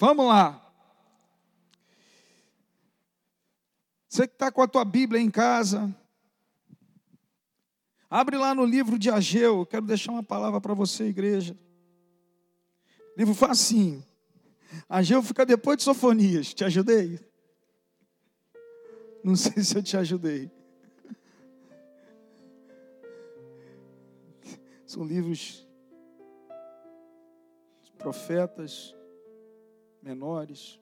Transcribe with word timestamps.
Vamos 0.00 0.26
lá. 0.28 0.58
Você 4.08 4.26
que 4.26 4.32
está 4.32 4.50
com 4.50 4.62
a 4.62 4.66
tua 4.66 4.82
Bíblia 4.82 5.20
em 5.20 5.30
casa, 5.30 5.94
abre 8.08 8.38
lá 8.38 8.54
no 8.54 8.64
livro 8.64 8.98
de 8.98 9.10
Ageu. 9.10 9.66
Quero 9.66 9.84
deixar 9.84 10.12
uma 10.12 10.22
palavra 10.22 10.58
para 10.58 10.72
você, 10.72 11.04
igreja. 11.04 11.54
Livro 13.14 13.34
facinho. 13.34 14.02
Ageu 14.88 15.22
fica 15.22 15.44
depois 15.44 15.76
de 15.76 15.82
Sofonias. 15.82 16.54
Te 16.54 16.64
ajudei? 16.64 17.20
Não 19.22 19.36
sei 19.36 19.62
se 19.62 19.76
eu 19.76 19.82
te 19.82 19.98
ajudei. 19.98 20.50
São 24.86 25.04
livros 25.04 25.68
de 27.82 27.92
profetas 27.98 28.94
menores. 30.02 30.79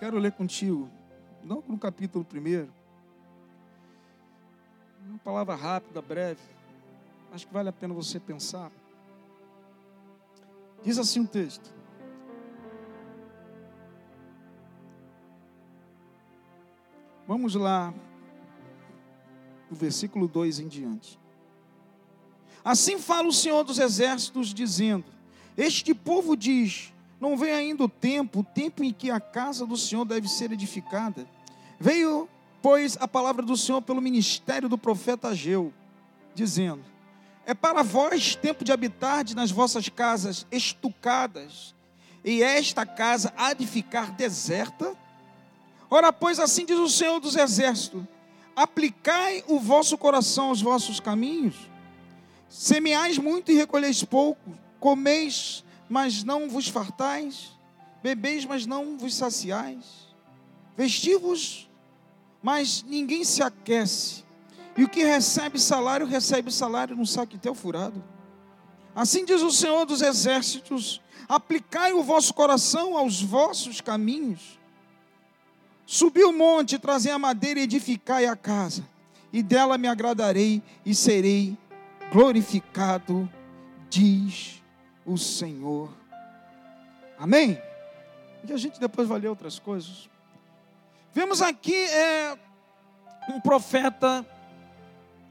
Quero 0.00 0.18
ler 0.18 0.32
contigo, 0.32 0.88
não 1.44 1.62
no 1.68 1.76
capítulo 1.76 2.24
primeiro. 2.24 2.72
Uma 5.06 5.18
palavra 5.18 5.54
rápida, 5.54 6.00
breve. 6.00 6.40
Acho 7.30 7.46
que 7.46 7.52
vale 7.52 7.68
a 7.68 7.72
pena 7.72 7.92
você 7.92 8.18
pensar. 8.18 8.72
Diz 10.82 10.96
assim 10.96 11.20
o 11.20 11.28
texto. 11.28 11.70
Vamos 17.26 17.54
lá, 17.54 17.92
do 19.68 19.76
versículo 19.76 20.26
2 20.26 20.60
em 20.60 20.68
diante. 20.68 21.20
Assim 22.64 22.98
fala 22.98 23.28
o 23.28 23.32
Senhor 23.34 23.64
dos 23.64 23.78
Exércitos, 23.78 24.54
dizendo: 24.54 25.04
Este 25.58 25.92
povo 25.92 26.34
diz: 26.34 26.90
não 27.20 27.36
vem 27.36 27.52
ainda 27.52 27.84
o 27.84 27.88
tempo, 27.88 28.40
o 28.40 28.44
tempo 28.44 28.82
em 28.82 28.92
que 28.92 29.10
a 29.10 29.20
casa 29.20 29.66
do 29.66 29.76
Senhor 29.76 30.06
deve 30.06 30.26
ser 30.26 30.50
edificada. 30.50 31.26
Veio, 31.78 32.26
pois, 32.62 32.96
a 32.98 33.06
palavra 33.06 33.44
do 33.44 33.56
Senhor 33.56 33.82
pelo 33.82 34.00
ministério 34.00 34.68
do 34.68 34.78
profeta 34.78 35.28
Ageu, 35.28 35.72
dizendo: 36.34 36.82
É 37.44 37.52
para 37.52 37.82
vós 37.82 38.34
tempo 38.34 38.64
de 38.64 38.72
habitar 38.72 39.24
nas 39.34 39.50
vossas 39.50 39.88
casas 39.90 40.46
estucadas, 40.50 41.74
e 42.24 42.42
esta 42.42 42.86
casa 42.86 43.34
há 43.36 43.52
de 43.52 43.66
ficar 43.66 44.12
deserta? 44.12 44.96
Ora, 45.90 46.12
pois, 46.12 46.38
assim 46.38 46.64
diz 46.64 46.78
o 46.78 46.88
Senhor 46.88 47.20
dos 47.20 47.36
Exércitos: 47.36 48.02
Aplicai 48.56 49.44
o 49.46 49.60
vosso 49.60 49.98
coração 49.98 50.48
aos 50.48 50.62
vossos 50.62 51.00
caminhos, 51.00 51.54
semeais 52.48 53.18
muito 53.18 53.52
e 53.52 53.56
recolheis 53.56 54.02
pouco, 54.04 54.56
comeis 54.78 55.64
mas 55.90 56.22
não 56.22 56.48
vos 56.48 56.68
fartais, 56.68 57.50
bebeis, 58.00 58.44
mas 58.44 58.64
não 58.64 58.96
vos 58.96 59.12
saciais, 59.12 60.14
vestivos, 60.76 61.68
mas 62.40 62.84
ninguém 62.84 63.24
se 63.24 63.42
aquece, 63.42 64.24
e 64.76 64.84
o 64.84 64.88
que 64.88 65.02
recebe 65.02 65.58
salário, 65.58 66.06
recebe 66.06 66.52
salário 66.52 66.96
num 66.96 67.04
saquetel 67.04 67.56
furado. 67.56 68.02
Assim 68.94 69.24
diz 69.24 69.42
o 69.42 69.50
Senhor 69.50 69.84
dos 69.84 70.00
Exércitos: 70.00 71.02
aplicai 71.28 71.92
o 71.92 72.04
vosso 72.04 72.32
coração 72.32 72.96
aos 72.96 73.20
vossos 73.20 73.80
caminhos. 73.80 74.60
Subi 75.84 76.22
o 76.22 76.32
monte, 76.32 76.78
trazei 76.78 77.10
a 77.10 77.18
madeira 77.18 77.58
e 77.58 77.64
edificai 77.64 78.26
a 78.26 78.36
casa, 78.36 78.88
e 79.32 79.42
dela 79.42 79.76
me 79.76 79.88
agradarei 79.88 80.62
e 80.86 80.94
serei 80.94 81.58
glorificado, 82.12 83.28
diz 83.88 84.59
o 85.10 85.18
Senhor. 85.18 85.90
Amém? 87.18 87.60
E 88.48 88.52
a 88.52 88.56
gente 88.56 88.78
depois 88.78 89.08
vai 89.08 89.18
ler 89.18 89.28
outras 89.28 89.58
coisas. 89.58 90.08
Vemos 91.12 91.42
aqui 91.42 91.74
é, 91.74 92.38
um 93.28 93.40
profeta 93.40 94.24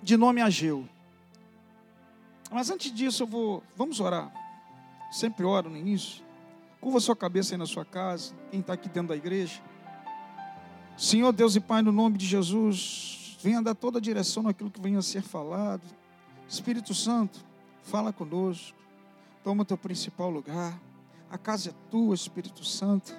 de 0.03 0.17
nome 0.17 0.41
Ageu. 0.41 0.87
Mas 2.51 2.69
antes 2.69 2.91
disso, 2.93 3.23
eu 3.23 3.27
vou. 3.27 3.63
Vamos 3.75 3.99
orar. 3.99 4.31
Sempre 5.11 5.45
oro 5.45 5.69
no 5.69 5.77
início. 5.77 6.23
Curva 6.81 6.99
sua 6.99 7.15
cabeça 7.15 7.53
aí 7.53 7.57
na 7.57 7.65
sua 7.65 7.85
casa. 7.85 8.33
Quem 8.51 8.59
está 8.59 8.73
aqui 8.73 8.89
dentro 8.89 9.09
da 9.09 9.15
igreja. 9.15 9.61
Senhor 10.97 11.31
Deus 11.31 11.55
e 11.55 11.59
Pai, 11.61 11.81
no 11.81 11.91
nome 11.91 12.17
de 12.17 12.25
Jesus, 12.25 13.37
venha 13.41 13.61
dar 13.61 13.75
toda 13.75 13.99
a 13.99 14.01
direção 14.01 14.43
naquilo 14.43 14.69
que 14.69 14.81
venha 14.81 14.99
a 14.99 15.01
ser 15.01 15.21
falado. 15.21 15.83
Espírito 16.47 16.93
Santo, 16.93 17.39
fala 17.83 18.11
conosco. 18.11 18.78
Toma 19.43 19.63
o 19.63 19.65
teu 19.65 19.77
principal 19.77 20.29
lugar. 20.29 20.79
A 21.29 21.37
casa 21.37 21.69
é 21.69 21.73
tua, 21.89 22.15
Espírito 22.15 22.63
Santo. 22.63 23.13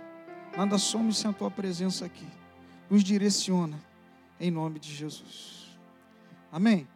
Nada 0.57 0.79
somos 0.79 1.19
sem 1.19 1.31
a 1.31 1.35
tua 1.35 1.51
presença 1.51 2.05
aqui. 2.05 2.27
Nos 2.89 3.05
direciona 3.05 3.81
em 4.39 4.51
nome 4.51 4.79
de 4.79 4.93
Jesus. 4.93 5.79
Amém. 6.51 6.89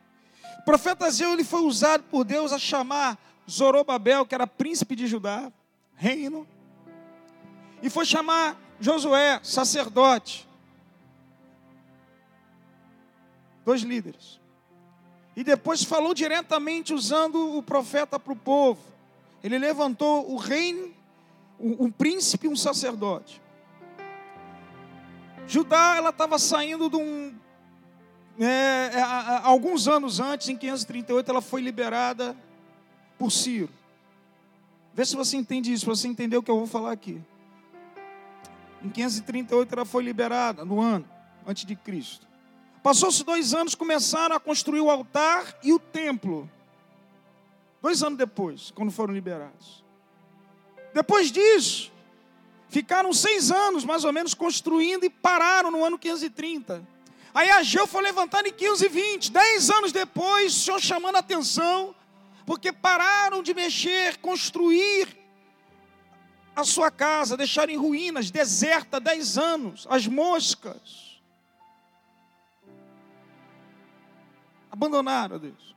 O 0.61 0.65
profeta 0.65 1.11
Zeu 1.11 1.33
ele 1.33 1.45
foi 1.45 1.63
usado 1.63 2.03
por 2.05 2.25
Deus 2.25 2.53
a 2.53 2.59
chamar 2.59 3.19
Zorobabel, 3.49 4.27
que 4.27 4.35
era 4.35 4.47
príncipe 4.47 4.97
de 4.97 5.07
Judá, 5.07 5.53
reino, 5.95 6.47
e 7.83 7.91
foi 7.91 8.07
chamar 8.07 8.59
Josué, 8.81 9.41
sacerdote. 9.43 10.49
Dois 13.65 13.83
líderes. 13.83 14.41
E 15.37 15.45
depois 15.45 15.83
falou 15.85 16.15
diretamente 16.15 16.95
usando 16.95 17.57
o 17.57 17.63
profeta 17.63 18.19
para 18.19 18.33
o 18.33 18.37
povo. 18.37 18.94
Ele 19.45 19.59
levantou 19.59 20.33
o 20.33 20.37
reino, 20.37 20.91
um, 21.61 21.91
príncipe 21.91 22.47
e 22.47 22.49
um 22.49 22.57
sacerdote. 22.57 23.43
Judá, 25.47 25.97
ela 25.99 26.09
estava 26.09 26.39
saindo 26.39 26.89
de 26.89 26.97
um. 26.97 27.35
É, 28.41 28.91
é, 28.95 29.03
alguns 29.43 29.87
anos 29.87 30.19
antes, 30.19 30.49
em 30.49 30.57
538, 30.57 31.31
ela 31.31 31.43
foi 31.43 31.61
liberada 31.61 32.35
por 33.19 33.31
Ciro. 33.31 33.69
Vê 34.95 35.05
se 35.05 35.15
você 35.15 35.37
entende 35.37 35.71
isso, 35.71 35.85
você 35.85 36.09
entender 36.09 36.39
o 36.39 36.43
que 36.43 36.51
eu 36.51 36.57
vou 36.57 36.67
falar 36.67 36.93
aqui. 36.93 37.21
Em 38.83 38.89
538 38.89 39.75
ela 39.75 39.85
foi 39.85 40.03
liberada, 40.03 40.65
no 40.65 40.81
ano, 40.81 41.07
antes 41.47 41.67
de 41.67 41.77
Cristo. 41.77 42.27
Passou-se 42.83 43.23
dois 43.23 43.53
anos, 43.53 43.75
começaram 43.75 44.35
a 44.35 44.41
construir 44.41 44.81
o 44.81 44.91
altar 44.91 45.55
e 45.63 45.71
o 45.71 45.79
templo. 45.79 46.49
Dois 47.85 48.03
anos 48.03 48.17
depois, 48.17 48.71
quando 48.71 48.91
foram 48.91 49.13
liberados. 49.13 49.85
Depois 50.95 51.31
disso, 51.31 51.93
ficaram 52.71 53.13
seis 53.13 53.51
anos, 53.51 53.85
mais 53.85 54.07
ou 54.07 54.13
menos, 54.13 54.33
construindo 54.33 55.05
e 55.05 55.11
pararam 55.11 55.71
no 55.71 55.85
ano 55.85 55.99
530. 55.99 56.83
Aí 57.35 57.51
Ageu 57.51 57.87
foi 57.87 58.01
levantado 58.01 58.49
em 58.49 58.53
520. 58.55 59.31
Dez 59.31 59.69
anos 59.69 59.93
depois, 59.93 60.57
o 60.57 60.61
Senhor 60.61 60.81
chamando 60.81 61.17
a 61.17 61.19
atenção, 61.19 61.95
porque 62.47 62.73
pararam 62.73 63.43
de 63.43 63.53
mexer, 63.53 64.17
construir 64.17 65.07
a 66.57 66.65
sua 66.65 66.91
casa, 66.91 67.37
deixaram 67.37 67.71
em 67.71 67.77
ruínas, 67.77 68.31
deserta, 68.31 68.99
dez 68.99 69.37
anos, 69.37 69.87
as 69.91 70.07
moscas. 70.07 71.21
Abandonaram 74.73 75.37
a 75.37 75.39
Deus. 75.39 75.74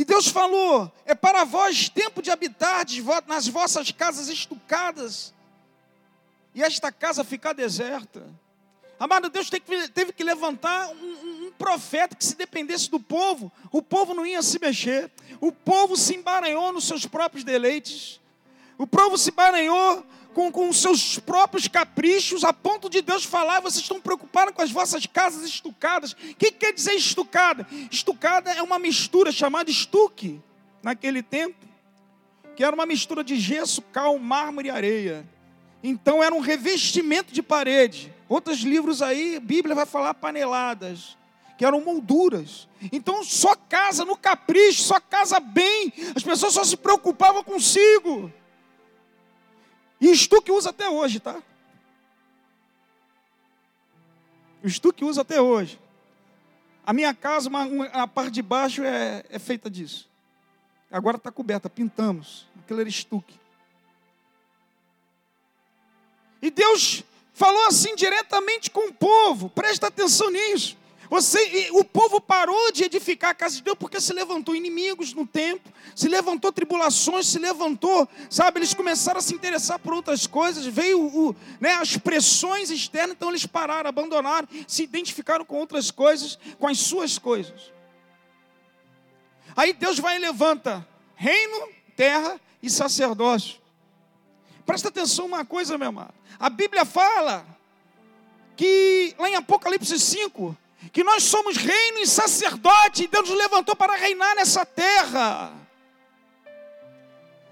E 0.00 0.04
Deus 0.04 0.28
falou: 0.28 0.90
é 1.04 1.14
para 1.14 1.44
vós 1.44 1.90
tempo 1.90 2.22
de 2.22 2.30
habitar 2.30 2.86
nas 3.26 3.46
vossas 3.46 3.92
casas 3.92 4.30
estucadas, 4.30 5.34
e 6.54 6.62
esta 6.62 6.90
casa 6.90 7.22
ficar 7.22 7.52
deserta. 7.52 8.26
Amado, 8.98 9.28
Deus 9.28 9.50
teve 9.50 10.14
que 10.14 10.24
levantar 10.24 10.88
um, 10.88 11.48
um, 11.48 11.52
profeta 11.52 12.16
que, 12.16 12.24
se 12.24 12.34
dependesse 12.34 12.90
do 12.90 12.98
povo, 12.98 13.52
o 13.70 13.82
povo 13.82 14.14
não 14.14 14.24
ia 14.24 14.40
se 14.40 14.58
mexer, 14.58 15.10
o 15.38 15.52
povo 15.52 15.94
se 15.98 16.16
embaranhou 16.16 16.72
nos 16.72 16.84
seus 16.84 17.04
próprios 17.04 17.44
deleites, 17.44 18.18
o 18.78 18.86
povo 18.86 19.18
se 19.18 19.30
embaranhou 19.30 20.02
com, 20.34 20.50
com 20.50 20.72
seus 20.72 21.18
próprios 21.18 21.68
caprichos, 21.68 22.44
a 22.44 22.52
ponto 22.52 22.88
de 22.88 23.02
Deus 23.02 23.24
falar, 23.24 23.60
vocês 23.60 23.82
estão 23.82 24.00
preocupados 24.00 24.54
com 24.54 24.62
as 24.62 24.70
vossas 24.70 25.06
casas 25.06 25.44
estucadas. 25.44 26.12
O 26.12 26.34
que 26.34 26.52
quer 26.52 26.72
dizer 26.72 26.94
estucada? 26.94 27.66
Estucada 27.90 28.50
é 28.50 28.62
uma 28.62 28.78
mistura 28.78 29.32
chamada 29.32 29.70
estuque, 29.70 30.40
naquele 30.82 31.22
tempo. 31.22 31.56
que 32.56 32.64
era 32.64 32.74
uma 32.74 32.84
mistura 32.84 33.24
de 33.24 33.38
gesso, 33.38 33.80
cal, 33.80 34.18
mármore 34.18 34.68
e 34.68 34.70
areia. 34.70 35.26
Então 35.82 36.22
era 36.22 36.34
um 36.34 36.40
revestimento 36.40 37.32
de 37.32 37.42
parede. 37.42 38.12
Outros 38.28 38.58
livros 38.60 39.00
aí, 39.00 39.36
a 39.36 39.40
Bíblia 39.40 39.74
vai 39.74 39.86
falar 39.86 40.12
paneladas, 40.14 41.16
que 41.56 41.64
eram 41.64 41.80
molduras. 41.80 42.68
Então 42.92 43.24
só 43.24 43.56
casa 43.56 44.04
no 44.04 44.16
capricho, 44.16 44.82
só 44.82 45.00
casa 45.00 45.40
bem. 45.40 45.92
As 46.14 46.22
pessoas 46.22 46.52
só 46.52 46.64
se 46.64 46.76
preocupavam 46.76 47.42
consigo. 47.42 48.30
E 50.00 50.10
estuque 50.10 50.50
usa 50.50 50.70
até 50.70 50.88
hoje, 50.88 51.20
tá? 51.20 51.42
Estuque 54.64 55.04
usa 55.04 55.22
até 55.22 55.40
hoje. 55.40 55.78
A 56.84 56.92
minha 56.92 57.14
casa, 57.14 57.48
uma, 57.48 57.64
uma, 57.64 57.86
a 57.86 58.06
parte 58.06 58.32
de 58.32 58.42
baixo 58.42 58.82
é, 58.82 59.24
é 59.28 59.38
feita 59.38 59.70
disso. 59.70 60.08
Agora 60.90 61.16
está 61.16 61.30
coberta, 61.30 61.68
pintamos. 61.68 62.46
Aquilo 62.58 62.80
era 62.80 62.88
estuque. 62.88 63.38
E 66.42 66.50
Deus 66.50 67.04
falou 67.34 67.66
assim 67.66 67.94
diretamente 67.94 68.70
com 68.70 68.88
o 68.88 68.94
povo, 68.94 69.50
presta 69.50 69.86
atenção 69.86 70.30
nisso. 70.30 70.76
Você, 71.10 71.70
o 71.72 71.82
povo 71.82 72.20
parou 72.20 72.70
de 72.70 72.84
edificar 72.84 73.32
a 73.32 73.34
casa 73.34 73.56
de 73.56 73.62
Deus 73.62 73.76
porque 73.76 74.00
se 74.00 74.12
levantou 74.12 74.54
inimigos 74.54 75.12
no 75.12 75.26
tempo, 75.26 75.68
se 75.92 76.08
levantou 76.08 76.52
tribulações, 76.52 77.26
se 77.26 77.36
levantou, 77.36 78.08
sabe? 78.30 78.60
Eles 78.60 78.72
começaram 78.72 79.18
a 79.18 79.20
se 79.20 79.34
interessar 79.34 79.80
por 79.80 79.92
outras 79.92 80.28
coisas, 80.28 80.64
veio 80.64 81.00
o, 81.00 81.34
né, 81.60 81.72
as 81.72 81.96
pressões 81.96 82.70
externas, 82.70 83.16
então 83.16 83.30
eles 83.30 83.44
pararam, 83.44 83.88
abandonaram, 83.88 84.46
se 84.68 84.84
identificaram 84.84 85.44
com 85.44 85.56
outras 85.56 85.90
coisas, 85.90 86.38
com 86.60 86.68
as 86.68 86.78
suas 86.78 87.18
coisas. 87.18 87.72
Aí 89.56 89.72
Deus 89.72 89.98
vai 89.98 90.14
e 90.14 90.20
levanta 90.20 90.86
reino, 91.16 91.70
terra 91.96 92.40
e 92.62 92.70
sacerdócio. 92.70 93.58
Presta 94.64 94.86
atenção 94.86 95.26
uma 95.26 95.44
coisa, 95.44 95.76
meu 95.76 95.88
amado. 95.88 96.14
A 96.38 96.48
Bíblia 96.48 96.84
fala 96.84 97.44
que 98.56 99.12
lá 99.18 99.28
em 99.28 99.34
Apocalipse 99.34 99.98
5, 99.98 100.56
que 100.92 101.04
nós 101.04 101.22
somos 101.24 101.56
reino 101.56 101.98
e 101.98 102.06
sacerdote, 102.06 103.04
e 103.04 103.08
Deus 103.08 103.28
nos 103.28 103.38
levantou 103.38 103.76
para 103.76 103.96
reinar 103.96 104.34
nessa 104.34 104.64
terra. 104.64 105.52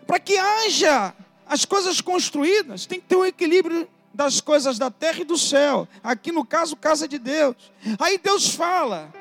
Para 0.06 0.18
que 0.18 0.36
haja 0.38 1.14
as 1.46 1.64
coisas 1.64 2.00
construídas, 2.00 2.86
tem 2.86 3.00
que 3.00 3.06
ter 3.06 3.16
um 3.16 3.24
equilíbrio 3.24 3.88
das 4.12 4.40
coisas 4.40 4.78
da 4.78 4.90
terra 4.90 5.20
e 5.20 5.24
do 5.24 5.38
céu. 5.38 5.86
Aqui 6.02 6.32
no 6.32 6.44
caso, 6.44 6.74
casa 6.76 7.06
de 7.06 7.18
Deus. 7.18 7.54
Aí 7.98 8.18
Deus 8.18 8.54
fala: 8.54 9.12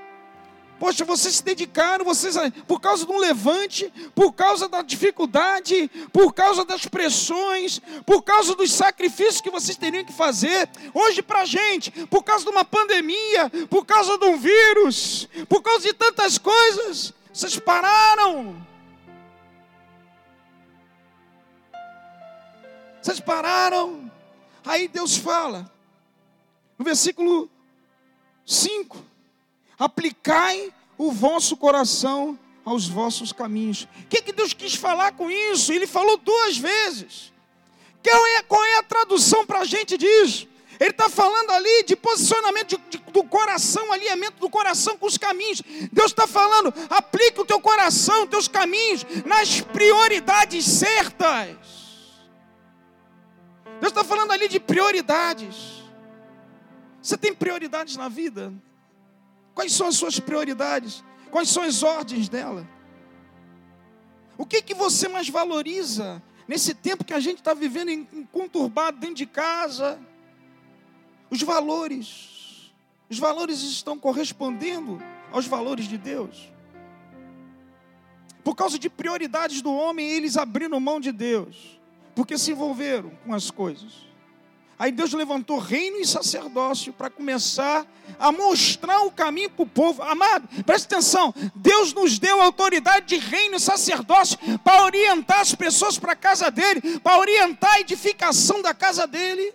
Poxa, 0.79 1.03
vocês 1.03 1.37
se 1.37 1.43
dedicaram, 1.43 2.05
vocês 2.05 2.35
por 2.67 2.79
causa 2.79 3.05
de 3.05 3.11
um 3.11 3.17
levante, 3.17 3.91
por 4.13 4.31
causa 4.33 4.69
da 4.69 4.83
dificuldade, 4.83 5.89
por 6.13 6.33
causa 6.33 6.63
das 6.63 6.85
pressões, 6.85 7.81
por 8.05 8.21
causa 8.21 8.55
dos 8.55 8.71
sacrifícios 8.71 9.41
que 9.41 9.49
vocês 9.49 9.75
teriam 9.75 10.05
que 10.05 10.13
fazer. 10.13 10.69
Hoje 10.93 11.23
para 11.23 11.39
a 11.39 11.45
gente, 11.45 11.91
por 12.07 12.23
causa 12.23 12.45
de 12.45 12.51
uma 12.51 12.63
pandemia, 12.63 13.49
por 13.69 13.85
causa 13.85 14.17
de 14.19 14.25
um 14.25 14.37
vírus, 14.37 15.27
por 15.49 15.63
causa 15.63 15.87
de 15.87 15.93
tantas 15.93 16.37
coisas, 16.37 17.11
vocês 17.33 17.57
pararam. 17.57 18.65
Vocês 23.01 23.19
pararam. 23.19 24.11
Aí 24.63 24.87
Deus 24.87 25.17
fala, 25.17 25.71
no 26.77 26.85
versículo 26.85 27.49
5 28.45 29.06
aplicai 29.77 30.73
o 30.97 31.11
vosso 31.11 31.55
coração 31.55 32.37
aos 32.65 32.87
vossos 32.87 33.31
caminhos. 33.31 33.87
O 34.03 34.07
que, 34.07 34.21
que 34.21 34.33
Deus 34.33 34.53
quis 34.53 34.75
falar 34.75 35.13
com 35.13 35.31
isso? 35.31 35.71
Ele 35.71 35.87
falou 35.87 36.17
duas 36.17 36.57
vezes. 36.57 37.31
Qual 38.03 38.27
é, 38.27 38.43
qual 38.43 38.63
é 38.63 38.77
a 38.77 38.83
tradução 38.83 39.45
para 39.45 39.59
a 39.59 39.65
gente 39.65 39.97
disso? 39.97 40.47
Ele 40.79 40.91
está 40.91 41.09
falando 41.09 41.51
ali 41.51 41.83
de 41.83 41.95
posicionamento 41.95 42.77
de, 42.77 42.97
de, 42.97 43.11
do 43.11 43.23
coração, 43.23 43.91
alinhamento 43.91 44.39
do 44.39 44.49
coração 44.49 44.97
com 44.97 45.07
os 45.07 45.17
caminhos. 45.17 45.61
Deus 45.91 46.11
está 46.11 46.27
falando, 46.27 46.73
aplique 46.89 47.39
o 47.41 47.45
teu 47.45 47.59
coração, 47.59 48.23
os 48.23 48.29
teus 48.29 48.47
caminhos 48.47 49.03
nas 49.25 49.61
prioridades 49.61 50.65
certas. 50.65 51.57
Deus 53.79 53.91
está 53.91 54.03
falando 54.03 54.31
ali 54.31 54.47
de 54.47 54.59
prioridades. 54.59 55.83
Você 57.01 57.17
tem 57.17 57.33
prioridades 57.33 57.95
na 57.95 58.09
vida? 58.09 58.53
Quais 59.57 59.73
são 59.73 59.87
as 59.87 59.95
suas 59.95 60.19
prioridades? 60.19 61.03
Quais 61.31 61.49
são 61.49 61.63
as 61.63 61.81
ordens 61.81 62.29
dela? 62.29 62.69
O 64.37 64.45
que 64.45 64.61
que 64.61 64.75
você 64.75 65.07
mais 65.07 65.29
valoriza 65.29 66.21
nesse 66.47 66.75
tempo 66.75 67.03
que 67.03 67.11
a 67.11 67.19
gente 67.19 67.39
está 67.39 67.55
vivendo 67.55 67.89
em, 67.89 68.05
conturbado 68.31 68.99
dentro 68.99 69.15
de 69.15 69.25
casa? 69.25 69.99
Os 71.31 71.41
valores. 71.41 72.71
Os 73.09 73.17
valores 73.17 73.63
estão 73.63 73.97
correspondendo 73.97 75.01
aos 75.31 75.47
valores 75.47 75.87
de 75.87 75.97
Deus. 75.97 76.53
Por 78.43 78.55
causa 78.55 78.77
de 78.77 78.91
prioridades 78.91 79.63
do 79.63 79.73
homem, 79.73 80.07
eles 80.07 80.37
abriram 80.37 80.79
mão 80.79 80.99
de 80.99 81.11
Deus, 81.11 81.81
porque 82.13 82.37
se 82.37 82.51
envolveram 82.51 83.09
com 83.25 83.33
as 83.33 83.49
coisas. 83.49 84.06
Aí 84.79 84.91
Deus 84.91 85.11
levantou 85.13 85.57
reino 85.57 85.97
e 85.97 86.05
sacerdócio 86.05 86.93
para 86.93 87.09
começar 87.09 87.85
a 88.19 88.31
mostrar 88.31 89.01
o 89.01 89.11
caminho 89.11 89.49
para 89.49 89.63
o 89.63 89.67
povo. 89.67 90.03
Amado, 90.03 90.47
preste 90.63 90.85
atenção: 90.85 91.33
Deus 91.55 91.93
nos 91.93 92.19
deu 92.19 92.39
autoridade 92.39 93.07
de 93.07 93.17
reino 93.17 93.55
e 93.55 93.59
sacerdócio 93.59 94.37
para 94.59 94.83
orientar 94.83 95.39
as 95.39 95.55
pessoas 95.55 95.97
para 95.97 96.11
a 96.11 96.15
casa 96.15 96.51
dele, 96.51 96.99
para 96.99 97.17
orientar 97.17 97.73
a 97.73 97.79
edificação 97.79 98.61
da 98.61 98.73
casa 98.73 99.07
dele. 99.07 99.51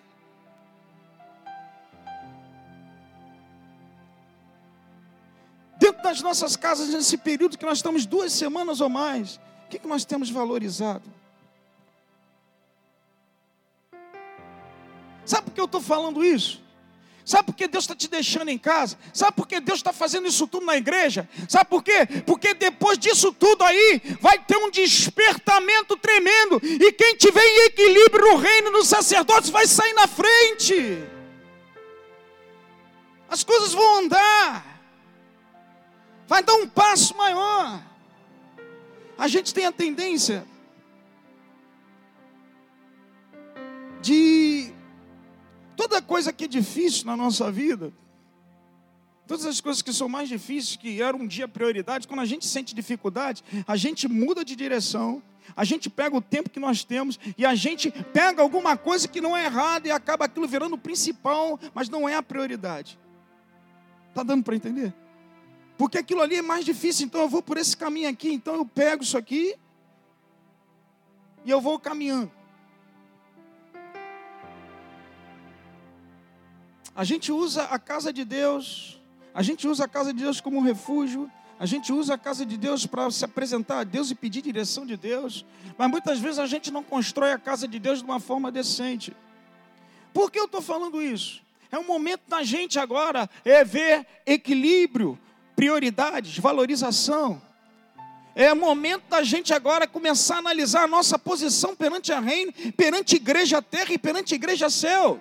Dentro 5.79 6.03
das 6.03 6.21
nossas 6.21 6.57
casas, 6.57 6.89
nesse 6.89 7.17
período 7.17 7.57
que 7.57 7.65
nós 7.65 7.79
estamos 7.79 8.07
duas 8.07 8.33
semanas 8.33 8.81
ou 8.81 8.89
mais, 8.89 9.37
o 9.67 9.69
que, 9.71 9.79
que 9.79 9.87
nós 9.87 10.05
temos 10.05 10.31
valorizado? 10.31 11.22
Por 15.53 15.55
que 15.55 15.61
eu 15.61 15.67
estou 15.67 15.81
falando 15.83 16.25
isso? 16.25 16.63
Sabe 17.25 17.45
por 17.45 17.55
que 17.55 17.69
Deus 17.69 17.85
está 17.85 17.95
te 17.95 18.09
deixando 18.09 18.49
em 18.49 18.59
casa? 18.59 18.99
Sabe 19.13 19.37
por 19.37 19.47
que 19.47 19.61
Deus 19.61 19.79
está 19.79 19.93
fazendo 19.93 20.27
isso 20.27 20.47
tudo 20.49 20.67
na 20.67 20.77
igreja? 20.77 21.29
Sabe 21.49 21.69
por 21.71 21.83
quê? 21.85 22.07
Porque 22.27 22.55
depois 22.55 22.99
disso 22.99 23.33
tudo 23.33 23.63
aí, 23.63 24.01
vai 24.21 24.39
ter 24.39 24.57
um 24.57 24.71
despertamento 24.71 25.97
tremendo. 25.97 26.61
E 26.65 26.91
quem 26.93 27.15
tiver 27.17 27.45
em 27.45 27.67
equilíbrio 27.67 28.33
no 28.33 28.37
reino, 28.39 28.71
no 28.73 28.83
sacerdócio, 28.83 29.53
vai 29.53 29.67
sair 29.67 29.93
na 29.93 30.09
frente. 30.09 31.05
As 33.29 33.45
coisas 33.45 33.73
vão 33.73 33.99
andar. 33.99 34.67
Vai 36.27 36.43
dar 36.43 36.55
um 36.55 36.67
passo 36.67 37.17
maior. 37.17 37.81
A 39.17 39.29
gente 39.29 39.55
tem 39.55 39.67
a 39.67 39.73
tendência 39.73 40.45
Toda 45.93 46.01
coisa 46.01 46.33
que 46.33 46.45
é 46.45 46.49
difícil 46.49 47.05
na 47.05 47.15
nossa 47.15 47.53
vida, 47.53 47.93
todas 49.27 49.45
as 49.45 49.61
coisas 49.61 49.83
que 49.83 49.93
são 49.93 50.09
mais 50.09 50.27
difíceis, 50.27 50.75
que 50.75 51.03
eram 51.03 51.19
um 51.19 51.27
dia 51.27 51.47
prioridade, 51.47 52.09
quando 52.09 52.21
a 52.21 52.25
gente 52.25 52.47
sente 52.47 52.75
dificuldade, 52.75 53.45
a 53.67 53.77
gente 53.77 54.09
muda 54.09 54.43
de 54.43 54.57
direção, 54.57 55.23
a 55.55 55.65
gente 55.65 55.91
pega 55.91 56.17
o 56.17 56.23
tempo 56.23 56.49
que 56.49 56.59
nós 56.59 56.83
temos 56.83 57.21
e 57.37 57.45
a 57.45 57.55
gente 57.55 57.91
pega 58.11 58.41
alguma 58.41 58.75
coisa 58.75 59.07
que 59.07 59.21
não 59.21 59.37
é 59.37 59.45
errada 59.45 59.87
e 59.87 59.91
acaba 59.91 60.25
aquilo 60.25 60.49
virando 60.49 60.77
o 60.77 60.79
principal, 60.79 61.61
mas 61.75 61.91
não 61.91 62.09
é 62.09 62.15
a 62.15 62.23
prioridade. 62.23 62.99
Está 64.09 64.23
dando 64.23 64.43
para 64.43 64.57
entender? 64.57 64.95
Porque 65.77 65.99
aquilo 65.99 66.23
ali 66.23 66.37
é 66.37 66.43
mais 66.43 66.65
difícil, 66.65 67.05
então 67.05 67.21
eu 67.21 67.29
vou 67.29 67.43
por 67.43 67.59
esse 67.59 67.77
caminho 67.77 68.09
aqui, 68.09 68.33
então 68.33 68.55
eu 68.55 68.65
pego 68.65 69.03
isso 69.03 69.19
aqui 69.19 69.55
e 71.45 71.51
eu 71.51 71.61
vou 71.61 71.79
caminhando. 71.79 72.33
A 76.95 77.05
gente 77.05 77.33
usa 77.33 77.65
a 77.65 77.79
casa 77.79 78.13
de 78.13 78.25
Deus, 78.25 79.01
a 79.33 79.43
gente 79.43 79.67
usa 79.67 79.85
a 79.85 79.89
casa 79.89 80.13
de 80.13 80.23
Deus 80.23 80.41
como 80.41 80.59
um 80.59 80.63
refúgio, 80.63 81.31
a 81.59 81.65
gente 81.65 81.91
usa 81.91 82.15
a 82.15 82.19
casa 82.19 82.45
de 82.45 82.59
Deus 82.59 82.85
para 82.85 83.11
se 83.11 83.25
apresentar 83.25 83.79
a 83.79 83.85
Deus 83.85 84.11
e 84.11 84.15
pedir 84.15 84.43
direção 84.43 84.85
de 84.85 84.97
Deus, 84.97 85.47
mas 85.79 85.91
muitas 85.91 86.19
vezes 86.19 86.39
a 86.39 86.47
gente 86.47 86.71
não 86.71 86.83
constrói 86.83 87.33
a 87.33 87.39
casa 87.39 87.67
de 87.67 87.79
Deus 87.79 88.01
de 88.01 88.05
uma 88.05 88.21
forma 88.21 88.53
decente. 88.53 89.17
Por 90.13 90.31
que 90.31 90.39
eu 90.39 90.45
estou 90.45 90.61
falando 90.61 91.01
isso? 91.01 91.41
É 91.71 91.79
um 91.79 91.87
momento 91.87 92.23
da 92.29 92.43
gente 92.43 92.79
agora 92.79 93.31
é 93.43 93.65
ver 93.65 94.07
equilíbrio, 94.27 95.19
prioridades, 95.57 96.37
valorização. 96.39 97.41
É 98.35 98.53
momento 98.53 99.05
da 99.09 99.23
gente 99.23 99.55
agora 99.55 99.87
começar 99.87 100.37
a 100.37 100.39
analisar 100.39 100.83
a 100.83 100.89
nossa 100.89 101.19
posição 101.19 101.75
perante 101.75 102.13
a 102.13 102.21
reino, 102.21 102.53
perante 102.77 103.17
igreja 103.17 103.63
terra 103.63 103.93
e 103.93 103.99
perante 103.99 104.35
igreja 104.35 104.69
céu. 104.69 105.19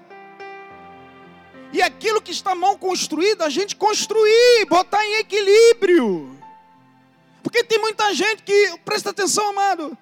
E 1.73 1.81
aquilo 1.81 2.21
que 2.21 2.31
está 2.31 2.53
mal 2.53 2.77
construído, 2.77 3.43
a 3.43 3.49
gente 3.49 3.75
construir, 3.75 4.65
botar 4.67 5.05
em 5.05 5.15
equilíbrio. 5.15 6.37
Porque 7.41 7.63
tem 7.63 7.79
muita 7.79 8.13
gente 8.13 8.43
que, 8.43 8.77
presta 8.85 9.09
atenção, 9.09 9.49
amado, 9.49 9.97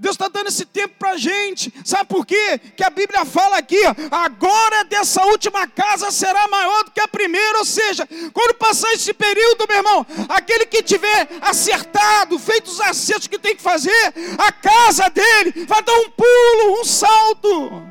Deus 0.00 0.14
está 0.14 0.28
dando 0.28 0.48
esse 0.48 0.64
tempo 0.64 0.94
para 0.98 1.10
a 1.10 1.16
gente. 1.18 1.70
Sabe 1.84 2.06
por 2.06 2.24
quê? 2.24 2.58
Que 2.74 2.82
a 2.82 2.88
Bíblia 2.88 3.26
fala 3.26 3.58
aqui: 3.58 3.80
agora 4.10 4.82
dessa 4.84 5.22
última 5.26 5.66
casa 5.66 6.10
será 6.10 6.48
maior 6.48 6.84
do 6.84 6.90
que 6.90 7.00
a 7.00 7.06
primeira. 7.06 7.58
Ou 7.58 7.66
seja, 7.66 8.08
quando 8.32 8.54
passar 8.54 8.90
esse 8.94 9.12
período, 9.12 9.66
meu 9.68 9.76
irmão, 9.76 10.06
aquele 10.30 10.64
que 10.64 10.82
tiver 10.82 11.28
acertado, 11.42 12.38
feito 12.38 12.68
os 12.68 12.80
acertos 12.80 13.28
que 13.28 13.38
tem 13.38 13.54
que 13.54 13.62
fazer, 13.62 14.14
a 14.38 14.50
casa 14.50 15.10
dele 15.10 15.66
vai 15.66 15.82
dar 15.82 15.94
um 15.98 16.10
pulo, 16.10 16.80
um 16.80 16.84
salto. 16.84 17.89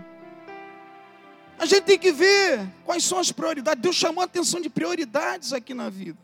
A 1.59 1.65
gente 1.65 1.83
tem 1.83 1.99
que 1.99 2.13
ver 2.13 2.65
quais 2.85 3.03
são 3.03 3.19
as 3.19 3.33
prioridades. 3.33 3.81
Deus 3.81 3.95
chamou 3.95 4.21
a 4.21 4.25
atenção 4.25 4.61
de 4.61 4.69
prioridades 4.69 5.51
aqui 5.51 5.73
na 5.73 5.89
vida. 5.89 6.17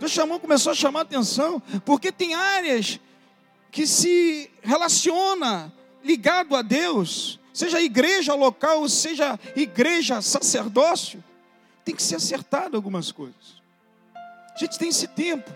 Deus 0.00 0.10
chamou, 0.10 0.40
começou 0.40 0.72
a 0.72 0.74
chamar 0.74 1.00
a 1.00 1.02
atenção, 1.02 1.62
porque 1.84 2.10
tem 2.10 2.34
áreas 2.34 2.98
que 3.70 3.86
se 3.86 4.50
relaciona 4.60 5.72
ligado 6.02 6.56
a 6.56 6.62
Deus, 6.62 7.38
seja 7.52 7.80
igreja 7.80 8.34
local, 8.34 8.88
seja 8.88 9.38
igreja 9.54 10.20
sacerdócio, 10.20 11.22
tem 11.84 11.94
que 11.94 12.02
ser 12.02 12.16
acertado 12.16 12.76
algumas 12.76 13.12
coisas. 13.12 13.62
A 14.54 14.58
gente 14.58 14.78
tem 14.78 14.88
esse 14.88 15.06
tempo. 15.06 15.50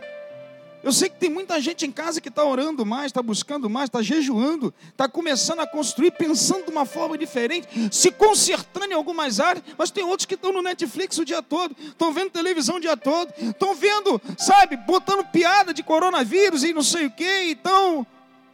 Eu 0.82 0.92
sei 0.92 1.08
que 1.08 1.16
tem 1.16 1.28
muita 1.28 1.60
gente 1.60 1.84
em 1.84 1.90
casa 1.90 2.20
que 2.20 2.28
está 2.28 2.44
orando 2.44 2.86
mais, 2.86 3.06
está 3.06 3.20
buscando 3.20 3.68
mais, 3.68 3.88
está 3.88 4.00
jejuando, 4.00 4.72
está 4.90 5.08
começando 5.08 5.60
a 5.60 5.66
construir, 5.66 6.12
pensando 6.12 6.66
de 6.66 6.70
uma 6.70 6.86
forma 6.86 7.18
diferente, 7.18 7.66
se 7.90 8.12
consertando 8.12 8.92
em 8.92 8.94
algumas 8.94 9.40
áreas, 9.40 9.64
mas 9.76 9.90
tem 9.90 10.04
outros 10.04 10.24
que 10.24 10.34
estão 10.34 10.52
no 10.52 10.62
Netflix 10.62 11.18
o 11.18 11.24
dia 11.24 11.42
todo, 11.42 11.74
estão 11.80 12.12
vendo 12.12 12.30
televisão 12.30 12.76
o 12.76 12.80
dia 12.80 12.96
todo, 12.96 13.32
estão 13.40 13.74
vendo, 13.74 14.20
sabe, 14.38 14.76
botando 14.76 15.24
piada 15.24 15.74
de 15.74 15.82
coronavírus 15.82 16.62
e 16.62 16.72
não 16.72 16.82
sei 16.82 17.06
o 17.06 17.10
quê, 17.10 17.48
então 17.50 18.06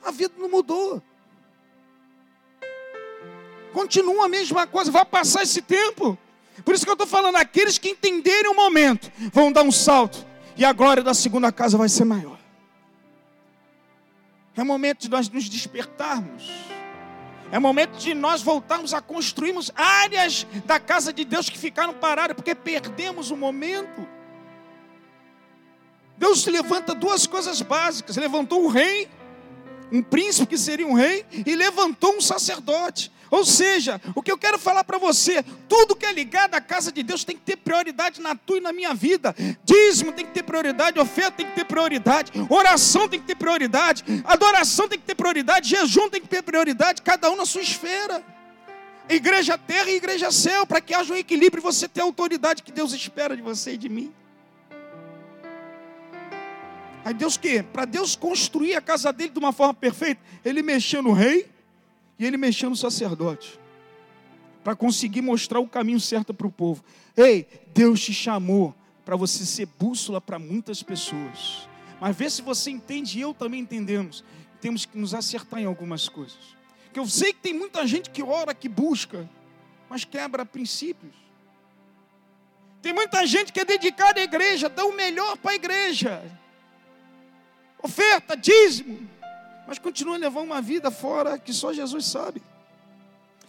a 0.03 0.11
vida 0.11 0.33
não 0.39 0.49
mudou. 0.49 1.03
Continua 3.75 4.27
a 4.27 4.29
mesma 4.29 4.67
coisa, 4.67 4.91
vai 4.91 5.05
passar 5.05 5.43
esse 5.43 5.61
tempo. 5.61 6.17
Por 6.65 6.75
isso 6.75 6.85
que 6.85 6.91
eu 6.91 6.95
estou 6.95 7.09
falando, 7.09 7.37
aqueles 7.37 7.77
que 7.77 7.91
entenderem 7.91 8.51
o 8.51 8.55
momento 8.55 9.11
vão 9.33 9.53
dar 9.53 9.63
um 9.63 9.73
salto 9.73 10.25
e 10.57 10.65
a 10.65 10.73
glória 10.73 11.03
da 11.03 11.15
segunda 11.15 11.51
casa 11.51 11.77
vai 11.77 11.89
ser 11.89 12.05
maior. 12.05 12.39
É 14.57 14.63
momento 14.63 15.01
de 15.01 15.11
nós 15.11 15.29
nos 15.29 15.49
despertarmos. 15.49 16.49
É 17.51 17.59
momento 17.59 17.97
de 17.99 18.15
nós 18.15 18.43
voltarmos 18.43 18.95
a 18.95 19.01
construirmos 19.01 19.71
áreas 19.75 20.47
da 20.65 20.81
casa 20.81 21.13
de 21.13 21.25
Deus 21.25 21.49
que 21.49 21.59
ficaram 21.59 21.95
paradas, 21.95 22.35
porque 22.35 22.55
perdemos 22.55 23.31
o 23.31 23.37
momento. 23.37 24.07
Deus 26.17 26.47
levanta 26.47 26.95
duas 26.95 27.27
coisas 27.27 27.61
básicas: 27.61 28.17
levantou 28.17 28.65
o 28.65 28.69
rei, 28.69 29.09
um 29.91 30.03
príncipe 30.03 30.47
que 30.47 30.59
seria 30.59 30.87
um 30.87 30.95
rei, 30.95 31.25
e 31.47 31.55
levantou 31.55 32.17
um 32.17 32.21
sacerdote. 32.21 33.13
Ou 33.31 33.45
seja, 33.45 34.01
o 34.15 34.23
que 34.23 34.31
eu 34.31 34.39
quero 34.39 34.59
falar 34.59 34.85
para 34.85 34.99
você, 34.99 35.45
tudo 35.69 35.97
que 35.97 36.07
é 36.07 36.13
ligado 36.13 36.55
à 36.55 36.61
casa 36.61 36.93
de 36.93 37.03
Deus 37.03 37.25
tem 37.25 37.37
que 37.37 37.43
ter 37.43 37.57
prioridade 37.57 38.21
na 38.21 38.37
tua 38.37 38.59
e 38.59 38.61
na 38.61 38.73
minha 38.73 38.95
vida. 38.95 39.35
Dízimo 39.65 40.13
tem 40.13 40.25
que 40.25 40.33
ter 40.33 40.45
prioridade, 40.45 41.01
oferta 41.01 41.39
tem 41.39 41.47
que 41.47 41.55
ter 41.55 41.65
prioridade, 41.65 42.31
oração 42.49 43.09
tem 43.09 43.19
que 43.19 43.27
ter 43.27 43.35
prioridade, 43.35 44.05
adoração 44.25 44.89
tem 44.89 44.99
que 44.99 45.05
ter 45.05 45.15
prioridade, 45.15 45.69
jejum 45.69 46.09
tem 46.09 46.21
que 46.21 46.29
ter 46.29 46.43
prioridade, 46.43 47.03
cada 47.03 47.31
um 47.31 47.37
na 47.37 47.45
sua 47.45 47.63
esfera. 47.63 48.23
Igreja 49.09 49.59
terra 49.59 49.91
e 49.91 49.97
igreja 49.97 50.31
céu, 50.31 50.67
para 50.67 50.81
que 50.81 50.95
haja 50.95 51.13
um 51.13 51.17
equilíbrio 51.17 51.61
e 51.61 51.63
você 51.63 51.89
ter 51.89 52.01
a 52.01 52.05
autoridade 52.05 52.63
que 52.63 52.73
Deus 52.73 52.93
espera 52.93 53.37
de 53.37 53.43
você 53.43 53.73
e 53.73 53.77
de 53.77 53.89
mim. 53.89 54.13
Aí 57.05 57.13
Deus 57.13 57.37
que? 57.37 57.63
Para 57.63 57.85
Deus 57.85 58.17
construir 58.17 58.75
a 58.75 58.81
casa 58.81 59.13
dele 59.13 59.31
de 59.31 59.39
uma 59.39 59.53
forma 59.53 59.75
perfeita, 59.75 60.21
ele 60.45 60.63
mexeu 60.63 61.03
no 61.03 61.13
rei, 61.13 61.55
e 62.19 62.25
ele 62.25 62.37
mexeu 62.37 62.71
no 62.71 62.77
sacerdote 62.77 63.59
para 64.63 64.75
conseguir 64.75 65.21
mostrar 65.21 65.61
o 65.61 65.69
caminho 65.69 66.01
certo 66.01 66.33
para 66.33 66.47
o 66.47 66.51
povo. 66.51 66.83
Ei, 67.15 67.47
Deus 67.75 68.03
te 68.03 68.15
chamou 68.15 68.75
para 69.05 69.15
você 69.15 69.45
ser 69.45 69.67
bússola 69.79 70.21
para 70.21 70.39
muitas 70.39 70.83
pessoas. 70.83 71.69
Mas 72.01 72.17
vê 72.17 72.31
se 72.31 72.41
você 72.41 72.71
entende 72.71 73.19
e 73.19 73.21
eu 73.21 73.35
também 73.35 73.61
entendemos. 73.61 74.25
Temos 74.61 74.87
que 74.87 74.97
nos 74.97 75.13
acertar 75.13 75.61
em 75.61 75.67
algumas 75.67 76.09
coisas. 76.09 76.57
Que 76.93 76.99
eu 76.99 77.07
sei 77.07 77.35
que 77.35 77.41
tem 77.41 77.53
muita 77.53 77.87
gente 77.87 78.09
que 78.09 78.23
ora, 78.23 78.55
que 78.55 78.69
busca, 78.69 79.29
mas 79.91 80.05
quebra 80.05 80.47
princípios. 80.47 81.15
Tem 82.81 82.95
muita 82.95 83.27
gente 83.27 83.53
que 83.53 83.61
é 83.61 83.65
dedicada 83.65 84.21
à 84.21 84.23
igreja, 84.23 84.69
dá 84.71 84.87
o 84.87 84.93
melhor 84.93 85.37
para 85.37 85.53
a 85.53 85.55
igreja. 85.57 86.23
Oferta, 87.85 88.35
dízimo, 88.35 89.07
mas 89.69 89.79
continua 89.79 90.17
levando 90.17 90.47
uma 90.47 90.63
vida 90.63 90.91
fora 90.91 91.39
que 91.39 91.53
só 91.53 91.71
Jesus 91.71 92.07
sabe. 92.07 92.43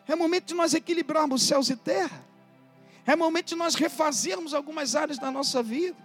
É 0.06 0.14
momento 0.14 0.48
de 0.48 0.54
nós 0.54 0.74
equilibrarmos 0.74 1.44
céus 1.44 1.70
e 1.70 1.76
terra. 1.78 2.22
É 3.06 3.16
momento 3.16 3.48
de 3.48 3.56
nós 3.56 3.76
refazermos 3.76 4.54
algumas 4.54 4.94
áreas 4.94 5.18
da 5.18 5.32
nossa 5.32 5.64
vida. 5.64 5.96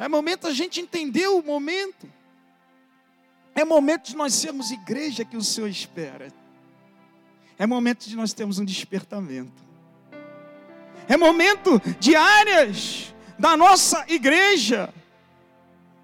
É 0.00 0.08
momento 0.08 0.48
a 0.48 0.52
gente 0.52 0.80
entender 0.80 1.28
o 1.28 1.40
momento. 1.40 2.12
É 3.54 3.64
momento 3.64 4.08
de 4.08 4.16
nós 4.16 4.34
sermos 4.34 4.72
igreja 4.72 5.24
que 5.24 5.36
o 5.36 5.42
Senhor 5.42 5.68
espera. 5.68 6.32
É 7.56 7.68
momento 7.68 8.08
de 8.08 8.16
nós 8.16 8.32
termos 8.32 8.58
um 8.58 8.64
despertamento. 8.64 9.62
É 11.08 11.16
momento 11.16 11.80
de 12.00 12.16
áreas 12.16 13.14
da 13.38 13.56
nossa 13.56 14.04
igreja 14.08 14.92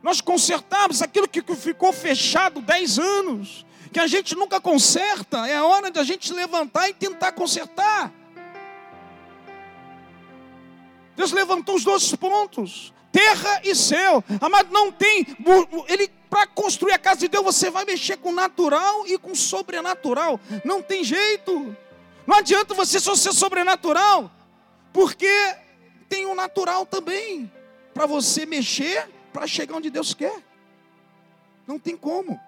nós 0.04 0.20
consertamos 0.20 1.00
aquilo 1.00 1.26
que 1.26 1.42
ficou 1.56 1.90
fechado 1.90 2.60
dez 2.60 2.98
anos, 2.98 3.64
que 3.90 3.98
a 3.98 4.06
gente 4.06 4.36
nunca 4.36 4.60
conserta, 4.60 5.48
é 5.48 5.62
hora 5.62 5.90
de 5.90 5.98
a 5.98 6.04
gente 6.04 6.30
levantar 6.30 6.90
e 6.90 6.92
tentar 6.92 7.32
consertar. 7.32 8.12
Deus 11.16 11.32
levantou 11.32 11.74
os 11.74 11.84
dois 11.84 12.14
pontos, 12.16 12.92
terra 13.10 13.62
e 13.64 13.74
céu. 13.74 14.22
Amado, 14.42 14.70
não 14.70 14.92
tem. 14.92 15.26
Ele 15.88 16.10
para 16.28 16.46
construir 16.48 16.92
a 16.92 16.98
casa 16.98 17.20
de 17.20 17.28
Deus, 17.28 17.42
você 17.42 17.70
vai 17.70 17.86
mexer 17.86 18.18
com 18.18 18.30
natural 18.30 19.06
e 19.06 19.16
com 19.16 19.34
sobrenatural. 19.34 20.38
Não 20.66 20.82
tem 20.82 21.02
jeito. 21.02 21.74
Não 22.26 22.36
adianta 22.36 22.74
você 22.74 23.00
só 23.00 23.14
ser 23.14 23.32
sobrenatural, 23.32 24.30
porque 24.92 25.32
tem 26.10 26.26
o 26.26 26.34
natural 26.34 26.84
também 26.84 27.50
para 27.94 28.04
você 28.04 28.44
mexer 28.44 29.13
para 29.34 29.48
chegar 29.48 29.74
onde 29.74 29.90
Deus 29.90 30.14
quer. 30.14 30.40
Não 31.66 31.76
tem 31.76 31.96
como. 31.96 32.40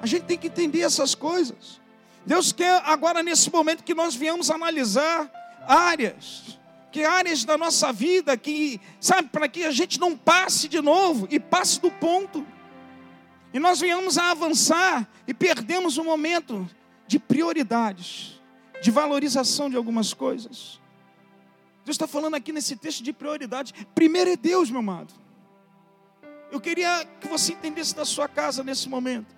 A 0.00 0.06
gente 0.06 0.24
tem 0.24 0.36
que 0.36 0.48
entender 0.48 0.80
essas 0.80 1.14
coisas. 1.14 1.80
Deus 2.26 2.52
quer 2.52 2.82
agora 2.84 3.22
nesse 3.22 3.48
momento 3.52 3.84
que 3.84 3.94
nós 3.94 4.16
viemos 4.16 4.50
analisar 4.50 5.30
áreas, 5.68 6.58
que 6.90 7.04
áreas 7.04 7.44
da 7.44 7.56
nossa 7.56 7.92
vida 7.92 8.36
que, 8.36 8.80
sabe, 9.00 9.28
para 9.28 9.46
que 9.46 9.62
a 9.62 9.70
gente 9.70 10.00
não 10.00 10.16
passe 10.16 10.66
de 10.66 10.80
novo 10.80 11.28
e 11.30 11.38
passe 11.38 11.80
do 11.80 11.90
ponto. 11.90 12.44
E 13.54 13.60
nós 13.60 13.80
viemos 13.80 14.18
a 14.18 14.32
avançar 14.32 15.08
e 15.28 15.32
perdemos 15.32 15.96
um 15.96 16.04
momento 16.04 16.68
de 17.06 17.20
prioridades, 17.20 18.40
de 18.82 18.90
valorização 18.90 19.70
de 19.70 19.76
algumas 19.76 20.12
coisas. 20.12 20.81
Deus 21.84 21.94
está 21.94 22.06
falando 22.06 22.34
aqui 22.34 22.52
nesse 22.52 22.76
texto 22.76 23.02
de 23.02 23.12
prioridade. 23.12 23.74
Primeiro 23.94 24.30
é 24.30 24.36
Deus, 24.36 24.70
meu 24.70 24.80
amado. 24.80 25.12
Eu 26.50 26.60
queria 26.60 27.04
que 27.20 27.26
você 27.28 27.52
entendesse 27.52 27.94
da 27.94 28.04
sua 28.04 28.28
casa 28.28 28.62
nesse 28.62 28.88
momento. 28.88 29.34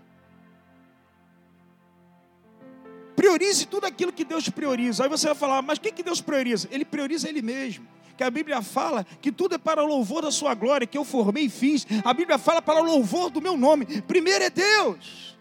Priorize 3.14 3.66
tudo 3.66 3.86
aquilo 3.86 4.12
que 4.12 4.24
Deus 4.24 4.48
prioriza. 4.48 5.04
Aí 5.04 5.08
você 5.08 5.26
vai 5.26 5.34
falar, 5.34 5.62
mas 5.62 5.78
o 5.78 5.80
que, 5.80 5.92
que 5.92 6.02
Deus 6.02 6.20
prioriza? 6.20 6.68
Ele 6.70 6.84
prioriza 6.84 7.28
Ele 7.28 7.40
mesmo. 7.40 7.86
Que 8.16 8.24
a 8.24 8.30
Bíblia 8.30 8.60
fala 8.62 9.04
que 9.20 9.32
tudo 9.32 9.54
é 9.54 9.58
para 9.58 9.82
o 9.82 9.86
louvor 9.86 10.22
da 10.22 10.30
sua 10.30 10.54
glória, 10.54 10.86
que 10.86 10.98
eu 10.98 11.04
formei 11.04 11.44
e 11.44 11.48
fiz. 11.48 11.86
A 12.04 12.12
Bíblia 12.12 12.38
fala 12.38 12.60
para 12.60 12.80
o 12.80 12.84
louvor 12.84 13.30
do 13.30 13.40
meu 13.40 13.56
nome. 13.56 14.02
Primeiro 14.02 14.44
é 14.44 14.50
Deus. 14.50 15.38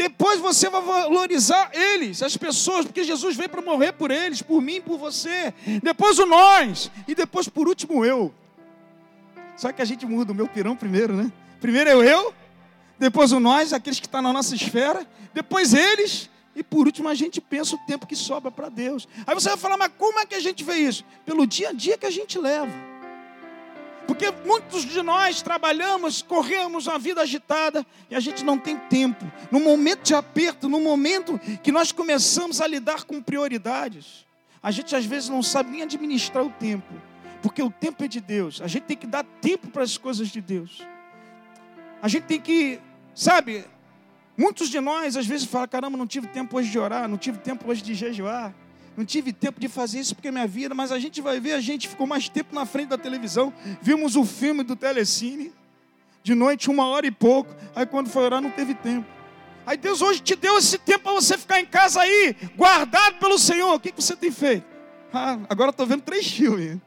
Depois 0.00 0.40
você 0.40 0.70
vai 0.70 0.80
valorizar 0.80 1.72
eles, 1.74 2.22
as 2.22 2.34
pessoas, 2.34 2.86
porque 2.86 3.04
Jesus 3.04 3.36
veio 3.36 3.50
para 3.50 3.60
morrer 3.60 3.92
por 3.92 4.10
eles, 4.10 4.40
por 4.40 4.62
mim, 4.62 4.80
por 4.80 4.96
você. 4.96 5.52
Depois 5.82 6.18
o 6.18 6.24
nós. 6.24 6.90
E 7.06 7.14
depois, 7.14 7.50
por 7.50 7.68
último, 7.68 8.02
eu. 8.02 8.32
Só 9.58 9.70
que 9.70 9.82
a 9.82 9.84
gente 9.84 10.06
muda 10.06 10.32
o 10.32 10.34
meu 10.34 10.48
pirão 10.48 10.74
primeiro, 10.74 11.12
né? 11.12 11.30
Primeiro 11.60 11.90
é 11.90 11.94
o 11.94 12.02
eu, 12.02 12.32
depois 12.98 13.30
o 13.30 13.38
nós, 13.38 13.74
aqueles 13.74 14.00
que 14.00 14.06
estão 14.06 14.22
na 14.22 14.32
nossa 14.32 14.54
esfera, 14.54 15.06
depois 15.34 15.74
eles, 15.74 16.30
e 16.56 16.62
por 16.62 16.86
último 16.86 17.06
a 17.06 17.14
gente 17.14 17.38
pensa 17.38 17.76
o 17.76 17.78
tempo 17.86 18.06
que 18.06 18.16
sobra 18.16 18.50
para 18.50 18.70
Deus. 18.70 19.06
Aí 19.26 19.34
você 19.34 19.50
vai 19.50 19.58
falar, 19.58 19.76
mas 19.76 19.92
como 19.98 20.18
é 20.18 20.24
que 20.24 20.34
a 20.34 20.40
gente 20.40 20.64
vê 20.64 20.76
isso? 20.76 21.04
Pelo 21.26 21.46
dia 21.46 21.68
a 21.68 21.72
dia 21.74 21.98
que 21.98 22.06
a 22.06 22.10
gente 22.10 22.38
leva. 22.38 22.72
Porque 24.10 24.28
muitos 24.44 24.84
de 24.84 25.02
nós 25.02 25.40
trabalhamos, 25.40 26.20
corremos 26.20 26.88
uma 26.88 26.98
vida 26.98 27.22
agitada 27.22 27.86
e 28.10 28.16
a 28.16 28.18
gente 28.18 28.44
não 28.44 28.58
tem 28.58 28.76
tempo. 28.76 29.24
No 29.52 29.60
momento 29.60 30.02
de 30.02 30.16
aperto, 30.16 30.68
no 30.68 30.80
momento 30.80 31.38
que 31.62 31.70
nós 31.70 31.92
começamos 31.92 32.60
a 32.60 32.66
lidar 32.66 33.04
com 33.04 33.22
prioridades, 33.22 34.26
a 34.60 34.72
gente 34.72 34.96
às 34.96 35.04
vezes 35.04 35.28
não 35.28 35.44
sabe 35.44 35.70
nem 35.70 35.82
administrar 35.82 36.44
o 36.44 36.50
tempo. 36.50 36.92
Porque 37.40 37.62
o 37.62 37.70
tempo 37.70 38.02
é 38.02 38.08
de 38.08 38.20
Deus. 38.20 38.60
A 38.60 38.66
gente 38.66 38.82
tem 38.82 38.96
que 38.96 39.06
dar 39.06 39.22
tempo 39.40 39.68
para 39.68 39.84
as 39.84 39.96
coisas 39.96 40.26
de 40.26 40.40
Deus. 40.40 40.84
A 42.02 42.08
gente 42.08 42.24
tem 42.24 42.40
que, 42.40 42.80
sabe, 43.14 43.64
muitos 44.36 44.70
de 44.70 44.80
nós 44.80 45.16
às 45.16 45.24
vezes 45.24 45.46
falam: 45.46 45.68
caramba, 45.68 45.96
não 45.96 46.06
tive 46.08 46.26
tempo 46.26 46.56
hoje 46.56 46.68
de 46.68 46.80
orar, 46.80 47.08
não 47.08 47.16
tive 47.16 47.38
tempo 47.38 47.70
hoje 47.70 47.80
de 47.80 47.94
jejuar, 47.94 48.52
não 48.96 49.04
tive 49.04 49.32
tempo 49.32 49.60
de 49.60 49.68
fazer 49.68 50.00
isso 50.00 50.14
porque 50.14 50.28
é 50.28 50.30
minha 50.30 50.46
vida, 50.46 50.74
mas 50.74 50.92
a 50.92 50.98
gente 50.98 51.20
vai 51.20 51.40
ver, 51.40 51.52
a 51.52 51.60
gente 51.60 51.88
ficou 51.88 52.06
mais 52.06 52.28
tempo 52.28 52.54
na 52.54 52.66
frente 52.66 52.88
da 52.88 52.98
televisão, 52.98 53.52
vimos 53.80 54.16
o 54.16 54.24
filme 54.24 54.62
do 54.62 54.76
Telecine, 54.76 55.52
de 56.22 56.34
noite, 56.34 56.68
uma 56.68 56.86
hora 56.86 57.06
e 57.06 57.10
pouco, 57.10 57.54
aí 57.74 57.86
quando 57.86 58.08
foi 58.08 58.24
orar 58.24 58.40
não 58.40 58.50
teve 58.50 58.74
tempo. 58.74 59.06
Aí 59.66 59.76
Deus 59.76 60.02
hoje 60.02 60.20
te 60.20 60.34
deu 60.34 60.58
esse 60.58 60.78
tempo 60.78 61.04
para 61.04 61.12
você 61.12 61.38
ficar 61.38 61.60
em 61.60 61.66
casa 61.66 62.00
aí, 62.00 62.36
guardado 62.56 63.18
pelo 63.18 63.38
Senhor. 63.38 63.74
O 63.74 63.80
que, 63.80 63.92
que 63.92 64.02
você 64.02 64.16
tem 64.16 64.30
feito? 64.30 64.66
Ah, 65.12 65.38
agora 65.48 65.70
estou 65.70 65.86
vendo 65.86 66.02
três 66.02 66.30
filmes. 66.30 66.78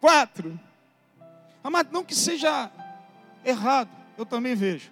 Quatro. 0.00 0.58
Amado, 1.62 1.88
não 1.92 2.04
que 2.04 2.14
seja 2.14 2.70
errado, 3.44 3.90
eu 4.16 4.24
também 4.24 4.54
vejo. 4.54 4.90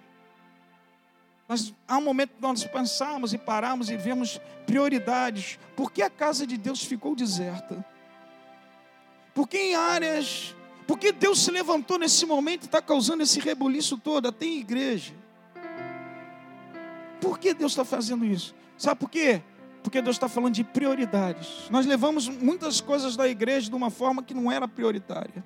Mas 1.47 1.73
há 1.87 1.97
um 1.97 2.01
momento 2.01 2.31
que 2.35 2.41
nós 2.41 2.63
pensamos 2.63 3.33
e 3.33 3.37
paramos 3.37 3.89
e 3.89 3.97
vemos 3.97 4.41
prioridades. 4.65 5.59
Por 5.75 5.91
que 5.91 6.01
a 6.01 6.09
casa 6.09 6.45
de 6.45 6.57
Deus 6.57 6.83
ficou 6.83 7.15
deserta? 7.15 7.85
Por 9.33 9.47
que 9.47 9.57
em 9.57 9.75
áreas. 9.75 10.55
Por 10.87 10.97
que 10.97 11.11
Deus 11.11 11.43
se 11.43 11.51
levantou 11.51 11.97
nesse 11.97 12.25
momento 12.25 12.63
e 12.63 12.65
está 12.65 12.81
causando 12.81 13.23
esse 13.23 13.39
rebuliço 13.39 13.97
todo? 13.97 14.31
Tem 14.31 14.59
igreja. 14.59 15.13
Por 17.19 17.39
que 17.39 17.53
Deus 17.53 17.71
está 17.71 17.83
fazendo 17.83 18.23
isso? 18.23 18.55
Sabe 18.77 18.99
por 18.99 19.09
quê? 19.09 19.41
Porque 19.81 20.01
Deus 20.01 20.15
está 20.15 20.29
falando 20.29 20.53
de 20.53 20.63
prioridades. 20.63 21.69
Nós 21.69 21.85
levamos 21.85 22.27
muitas 22.27 22.81
coisas 22.81 23.15
da 23.15 23.27
igreja 23.27 23.69
de 23.69 23.75
uma 23.75 23.89
forma 23.89 24.23
que 24.23 24.33
não 24.33 24.51
era 24.51 24.67
prioritária. 24.67 25.43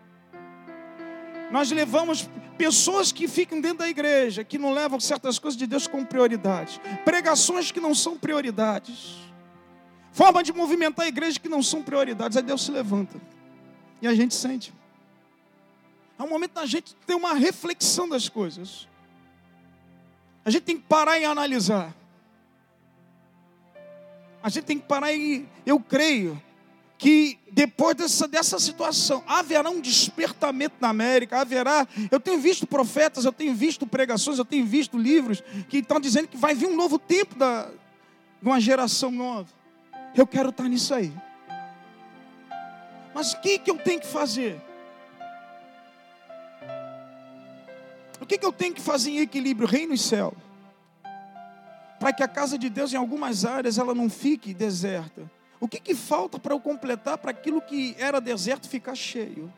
Nós 1.52 1.72
levamos 1.72 2.30
pessoas 2.58 3.12
que 3.12 3.28
ficam 3.28 3.60
dentro 3.60 3.80
da 3.80 3.90
igreja, 3.90 4.44
que 4.44 4.58
não 4.58 4.74
levam 4.74 5.00
certas 5.00 5.40
coisas 5.40 5.58
de 5.58 5.66
Deus 5.66 5.88
como 5.88 6.06
prioridades. 6.06 6.80
Pregações 7.04 7.72
que 7.72 7.80
não 7.80 7.96
são 7.96 8.18
prioridades. 8.18 9.16
Forma 10.12 10.44
de 10.44 10.52
movimentar 10.52 11.06
a 11.06 11.10
igreja 11.10 11.40
que 11.40 11.50
não 11.50 11.64
são 11.64 11.82
prioridades. 11.82 12.38
Aí 12.38 12.44
Deus 12.44 12.64
se 12.64 12.72
levanta. 12.72 13.20
E 14.02 14.08
a 14.08 14.14
gente 14.14 14.36
sente. 14.36 14.74
É 16.18 16.24
um 16.24 16.28
momento 16.28 16.54
da 16.54 16.66
gente 16.66 16.96
ter 17.08 17.16
uma 17.16 17.34
reflexão 17.34 18.08
das 18.10 18.28
coisas. 18.28 18.88
A 20.44 20.50
gente 20.50 20.64
tem 20.64 20.78
que 20.78 20.84
parar 20.84 21.18
e 21.18 21.26
analisar. 21.26 21.96
A 24.44 24.50
gente 24.50 24.66
tem 24.66 24.80
que 24.80 24.86
parar 24.86 25.14
e. 25.14 25.48
Eu 25.66 25.80
creio 25.80 26.42
que 27.00 27.40
depois 27.50 27.96
dessa, 27.96 28.28
dessa 28.28 28.60
situação 28.60 29.24
haverá 29.26 29.70
um 29.70 29.80
despertamento 29.80 30.76
na 30.82 30.90
América, 30.90 31.40
haverá. 31.40 31.88
Eu 32.12 32.20
tenho 32.20 32.40
visto 32.42 32.68
profetas, 32.68 33.24
eu 33.24 33.32
tenho 33.32 33.56
visto 33.56 33.88
pregações, 33.88 34.38
eu 34.38 34.44
tenho 34.44 34.66
visto 34.66 34.98
livros 34.98 35.42
que 35.70 35.78
estão 35.78 35.98
dizendo 35.98 36.28
que 36.28 36.36
vai 36.36 36.54
vir 36.54 36.68
um 36.68 36.76
novo 36.76 37.00
tempo 37.00 37.36
da, 37.36 37.64
de 38.42 38.48
uma 38.48 38.60
geração 38.60 39.12
nova. 39.12 39.48
Eu 40.14 40.28
quero 40.28 40.50
estar 40.50 40.66
nisso 40.66 40.94
aí. 40.94 41.14
Mas 43.16 43.32
o 43.32 43.40
que, 43.40 43.58
que 43.60 43.72
eu 43.72 43.78
tenho 43.78 44.02
que 44.02 44.08
fazer? 44.08 44.62
O 48.20 48.26
que, 48.26 48.38
que 48.38 48.46
eu 48.46 48.52
tenho 48.52 48.74
que 48.74 48.82
fazer 48.82 49.12
em 49.12 49.20
equilíbrio, 49.20 49.66
reino 49.66 49.94
e 49.94 49.98
céu? 49.98 50.36
Para 51.98 52.12
que 52.12 52.22
a 52.22 52.28
casa 52.28 52.58
de 52.58 52.70
Deus, 52.70 52.94
em 52.94 52.98
algumas 52.98 53.46
áreas, 53.46 53.78
ela 53.78 53.96
não 53.96 54.10
fique 54.10 54.54
deserta. 54.54 55.39
O 55.60 55.68
que, 55.68 55.80
que 55.80 55.94
falta 55.94 56.40
para 56.40 56.54
eu 56.54 56.60
completar 56.60 57.18
para 57.18 57.32
aquilo 57.32 57.62
que 57.62 57.96
era 58.00 58.22
deserto 58.22 58.70
ficar 58.70 58.96
cheio? 58.96 59.52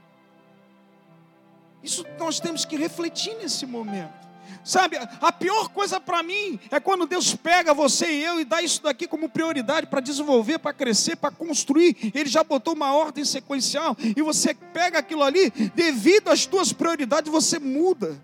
Isso 1.84 2.06
nós 2.18 2.40
temos 2.40 2.66
que 2.66 2.76
refletir 2.76 3.36
nesse 3.38 3.66
momento. 3.66 4.22
Sabe, 4.64 4.98
a 4.98 5.32
pior 5.32 5.70
coisa 5.70 6.00
para 6.00 6.22
mim 6.22 6.60
é 6.70 6.80
quando 6.80 7.08
Deus 7.08 7.34
pega 7.36 7.74
você 7.74 8.12
e 8.12 8.24
eu 8.24 8.40
e 8.40 8.46
dá 8.46 8.62
isso 8.62 8.84
daqui 8.84 9.08
como 9.08 9.30
prioridade 9.30 9.88
para 9.88 10.00
desenvolver, 10.00 10.60
para 10.60 10.74
crescer, 10.74 11.16
para 11.16 11.32
construir. 11.32 12.12
Ele 12.14 12.30
já 12.30 12.44
botou 12.44 12.74
uma 12.74 12.94
ordem 12.94 13.24
sequencial 13.24 13.96
e 14.00 14.22
você 14.22 14.54
pega 14.54 15.00
aquilo 15.00 15.24
ali, 15.24 15.50
devido 15.74 16.30
às 16.30 16.46
tuas 16.46 16.74
prioridades, 16.74 17.32
você 17.32 17.60
muda. 17.60 18.22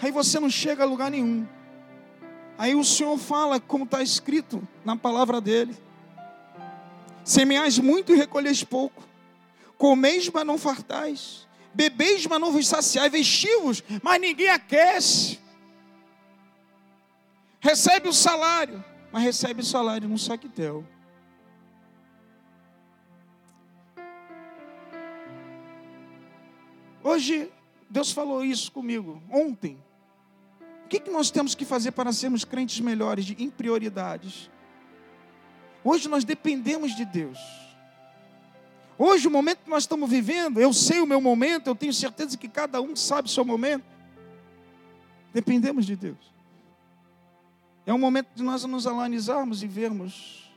Aí 0.00 0.10
você 0.10 0.40
não 0.40 0.50
chega 0.50 0.84
a 0.84 0.86
lugar 0.86 1.10
nenhum. 1.10 1.46
Aí 2.58 2.74
o 2.74 2.82
Senhor 2.82 3.16
fala, 3.16 3.60
como 3.60 3.84
está 3.84 4.02
escrito 4.02 4.66
na 4.84 4.96
palavra 4.96 5.40
dele: 5.40 5.76
Semeais 7.24 7.78
muito 7.78 8.12
e 8.12 8.16
recolheis 8.16 8.64
pouco, 8.64 9.04
comeis, 9.78 10.28
mas 10.28 10.44
não 10.44 10.58
fartais, 10.58 11.46
bebeis, 11.72 12.26
mas 12.26 12.40
não 12.40 12.50
vos 12.50 12.66
saciais, 12.66 13.12
vestivos, 13.12 13.84
mas 14.02 14.20
ninguém 14.20 14.48
aquece. 14.48 15.38
Recebe 17.60 18.08
o 18.08 18.12
salário, 18.12 18.84
mas 19.12 19.22
recebe 19.22 19.60
o 19.60 19.64
salário 19.64 20.08
num 20.08 20.18
saquetel. 20.18 20.84
Hoje, 27.04 27.52
Deus 27.88 28.10
falou 28.10 28.44
isso 28.44 28.72
comigo, 28.72 29.22
ontem. 29.30 29.78
O 30.88 30.90
que, 30.90 31.00
que 31.00 31.10
nós 31.10 31.30
temos 31.30 31.54
que 31.54 31.66
fazer 31.66 31.90
para 31.90 32.10
sermos 32.14 32.46
crentes 32.46 32.80
melhores 32.80 33.34
em 33.38 33.50
prioridades? 33.50 34.48
Hoje 35.84 36.08
nós 36.08 36.24
dependemos 36.24 36.96
de 36.96 37.04
Deus. 37.04 37.38
Hoje, 38.96 39.28
o 39.28 39.30
momento 39.30 39.58
que 39.64 39.68
nós 39.68 39.82
estamos 39.82 40.08
vivendo, 40.08 40.58
eu 40.58 40.72
sei 40.72 41.00
o 41.00 41.06
meu 41.06 41.20
momento, 41.20 41.66
eu 41.66 41.74
tenho 41.74 41.92
certeza 41.92 42.38
que 42.38 42.48
cada 42.48 42.80
um 42.80 42.96
sabe 42.96 43.28
o 43.28 43.30
seu 43.30 43.44
momento. 43.44 43.84
Dependemos 45.30 45.84
de 45.84 45.94
Deus. 45.94 46.32
É 47.84 47.92
um 47.92 47.98
momento 47.98 48.28
de 48.34 48.42
nós 48.42 48.64
nos 48.64 48.86
analisarmos 48.86 49.62
e 49.62 49.66
vermos. 49.66 50.50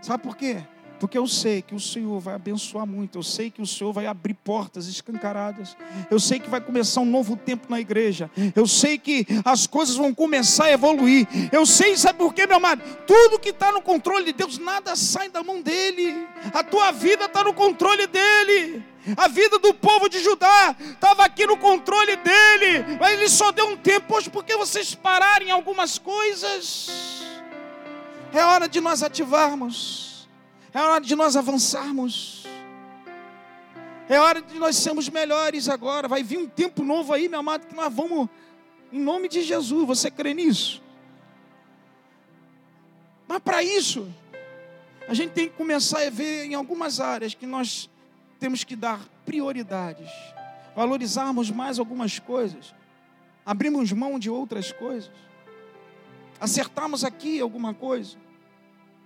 Sabe 0.00 0.22
por 0.22 0.38
quê? 0.38 0.64
Porque 0.98 1.16
eu 1.16 1.26
sei 1.26 1.62
que 1.62 1.74
o 1.74 1.80
Senhor 1.80 2.18
vai 2.20 2.34
abençoar 2.34 2.86
muito, 2.86 3.18
eu 3.18 3.22
sei 3.22 3.50
que 3.50 3.62
o 3.62 3.66
Senhor 3.66 3.92
vai 3.92 4.06
abrir 4.06 4.34
portas 4.34 4.88
escancaradas, 4.88 5.76
eu 6.10 6.18
sei 6.18 6.40
que 6.40 6.50
vai 6.50 6.60
começar 6.60 7.00
um 7.00 7.06
novo 7.06 7.36
tempo 7.36 7.66
na 7.68 7.80
igreja, 7.80 8.30
eu 8.54 8.66
sei 8.66 8.98
que 8.98 9.26
as 9.44 9.66
coisas 9.66 9.96
vão 9.96 10.12
começar 10.12 10.64
a 10.64 10.72
evoluir, 10.72 11.26
eu 11.52 11.64
sei, 11.64 11.96
sabe 11.96 12.18
por 12.18 12.34
quê, 12.34 12.46
meu 12.46 12.56
amado? 12.56 12.82
Tudo 13.06 13.38
que 13.38 13.50
está 13.50 13.70
no 13.70 13.80
controle 13.80 14.26
de 14.26 14.32
Deus, 14.32 14.58
nada 14.58 14.96
sai 14.96 15.28
da 15.28 15.42
mão 15.42 15.62
dEle, 15.62 16.26
a 16.52 16.64
tua 16.64 16.90
vida 16.90 17.26
está 17.26 17.44
no 17.44 17.54
controle 17.54 18.06
dEle. 18.06 18.82
A 19.16 19.26
vida 19.26 19.58
do 19.58 19.72
povo 19.72 20.06
de 20.06 20.22
Judá 20.22 20.76
estava 20.78 21.24
aqui 21.24 21.46
no 21.46 21.56
controle 21.56 22.16
dele, 22.16 22.98
mas 23.00 23.12
ele 23.12 23.28
só 23.28 23.50
deu 23.50 23.66
um 23.66 23.76
tempo 23.76 24.14
hoje 24.14 24.28
porque 24.28 24.54
vocês 24.54 24.94
pararem 24.94 25.50
algumas 25.50 25.96
coisas. 25.98 26.90
É 28.34 28.44
hora 28.44 28.68
de 28.68 28.80
nós 28.80 29.02
ativarmos. 29.02 30.17
É 30.72 30.80
hora 30.80 31.00
de 31.00 31.14
nós 31.14 31.36
avançarmos. 31.36 32.44
É 34.08 34.18
hora 34.18 34.40
de 34.40 34.58
nós 34.58 34.76
sermos 34.76 35.08
melhores 35.08 35.68
agora. 35.68 36.08
Vai 36.08 36.22
vir 36.22 36.38
um 36.38 36.46
tempo 36.46 36.82
novo 36.82 37.12
aí, 37.12 37.28
meu 37.28 37.40
amado, 37.40 37.66
que 37.66 37.74
nós 37.74 37.92
vamos, 37.92 38.28
em 38.92 39.00
nome 39.00 39.28
de 39.28 39.42
Jesus. 39.42 39.86
Você 39.86 40.10
crê 40.10 40.34
nisso? 40.34 40.82
Mas 43.26 43.38
para 43.40 43.62
isso, 43.62 44.08
a 45.06 45.14
gente 45.14 45.32
tem 45.32 45.48
que 45.48 45.54
começar 45.54 46.06
a 46.06 46.10
ver 46.10 46.44
em 46.44 46.54
algumas 46.54 47.00
áreas 47.00 47.34
que 47.34 47.46
nós 47.46 47.90
temos 48.38 48.64
que 48.64 48.76
dar 48.76 49.00
prioridades, 49.26 50.10
valorizarmos 50.74 51.50
mais 51.50 51.78
algumas 51.78 52.18
coisas, 52.18 52.74
abrirmos 53.44 53.92
mão 53.92 54.18
de 54.18 54.30
outras 54.30 54.72
coisas, 54.72 55.10
acertarmos 56.40 57.04
aqui 57.04 57.40
alguma 57.40 57.74
coisa. 57.74 58.16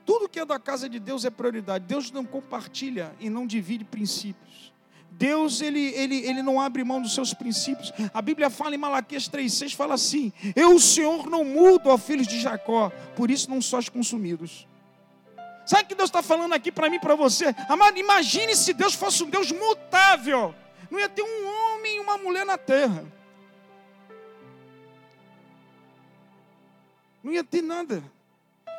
Tudo 0.04 0.28
que 0.28 0.40
é 0.40 0.44
da 0.44 0.58
casa 0.58 0.88
de 0.88 0.98
Deus 0.98 1.24
é 1.24 1.30
prioridade. 1.30 1.84
Deus 1.86 2.10
não 2.10 2.24
compartilha 2.24 3.14
e 3.20 3.30
não 3.30 3.46
divide 3.46 3.84
princípios. 3.84 4.72
Deus 5.10 5.60
ele, 5.60 5.92
ele, 5.94 6.16
ele 6.26 6.42
não 6.42 6.60
abre 6.60 6.82
mão 6.82 7.00
dos 7.00 7.14
seus 7.14 7.34
princípios. 7.34 7.92
A 8.12 8.22
Bíblia 8.22 8.48
fala 8.50 8.74
em 8.74 8.78
Malaquias 8.78 9.28
3,6, 9.28 9.74
fala 9.76 9.94
assim: 9.94 10.32
Eu, 10.56 10.74
o 10.74 10.80
Senhor, 10.80 11.28
não 11.28 11.44
mudo, 11.44 11.90
ó 11.90 11.98
filhos 11.98 12.26
de 12.26 12.40
Jacó, 12.40 12.90
por 13.14 13.30
isso 13.30 13.50
não 13.50 13.60
sois 13.60 13.88
consumidos. 13.88 14.66
Sabe 15.64 15.84
o 15.84 15.86
que 15.86 15.94
Deus 15.94 16.08
está 16.08 16.22
falando 16.22 16.54
aqui 16.54 16.72
para 16.72 16.90
mim 16.90 16.98
para 16.98 17.14
você? 17.14 17.54
Amado, 17.68 17.98
imagine 17.98 18.56
se 18.56 18.72
Deus 18.72 18.94
fosse 18.94 19.22
um 19.22 19.30
Deus 19.30 19.52
mutável. 19.52 20.54
Não 20.90 20.98
ia 20.98 21.08
ter 21.08 21.22
um 21.22 21.46
homem 21.46 21.96
e 21.96 22.00
uma 22.00 22.18
mulher 22.18 22.44
na 22.44 22.58
terra. 22.58 23.04
Não 27.22 27.32
ia 27.32 27.44
ter 27.44 27.62
nada. 27.62 28.02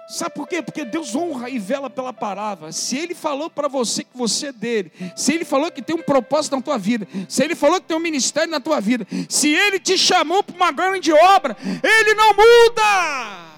Sabe 0.08 0.36
por 0.36 0.48
quê? 0.48 0.62
Porque 0.62 0.84
Deus 0.84 1.16
honra 1.16 1.50
e 1.50 1.58
vela 1.58 1.90
pela 1.90 2.12
palavra. 2.12 2.72
Se 2.72 2.98
Ele 2.98 3.16
falou 3.16 3.50
para 3.50 3.68
você 3.68 4.04
que 4.04 4.16
você 4.16 4.48
é 4.48 4.52
dele, 4.52 4.92
se 5.16 5.34
Ele 5.34 5.46
falou 5.46 5.72
que 5.72 5.82
tem 5.82 5.96
um 5.96 6.02
propósito 6.02 6.56
na 6.56 6.62
tua 6.62 6.78
vida, 6.78 7.08
se 7.30 7.44
Ele 7.44 7.56
falou 7.56 7.80
que 7.80 7.88
tem 7.88 7.96
um 7.96 8.02
ministério 8.02 8.52
na 8.52 8.60
tua 8.60 8.82
vida, 8.82 9.08
se 9.30 9.54
Ele 9.54 9.80
te 9.80 9.98
chamou 9.98 10.44
para 10.44 10.56
uma 10.56 10.72
grande 10.72 11.12
obra, 11.14 11.56
Ele 11.82 12.14
não 12.16 12.34
muda. 12.34 13.54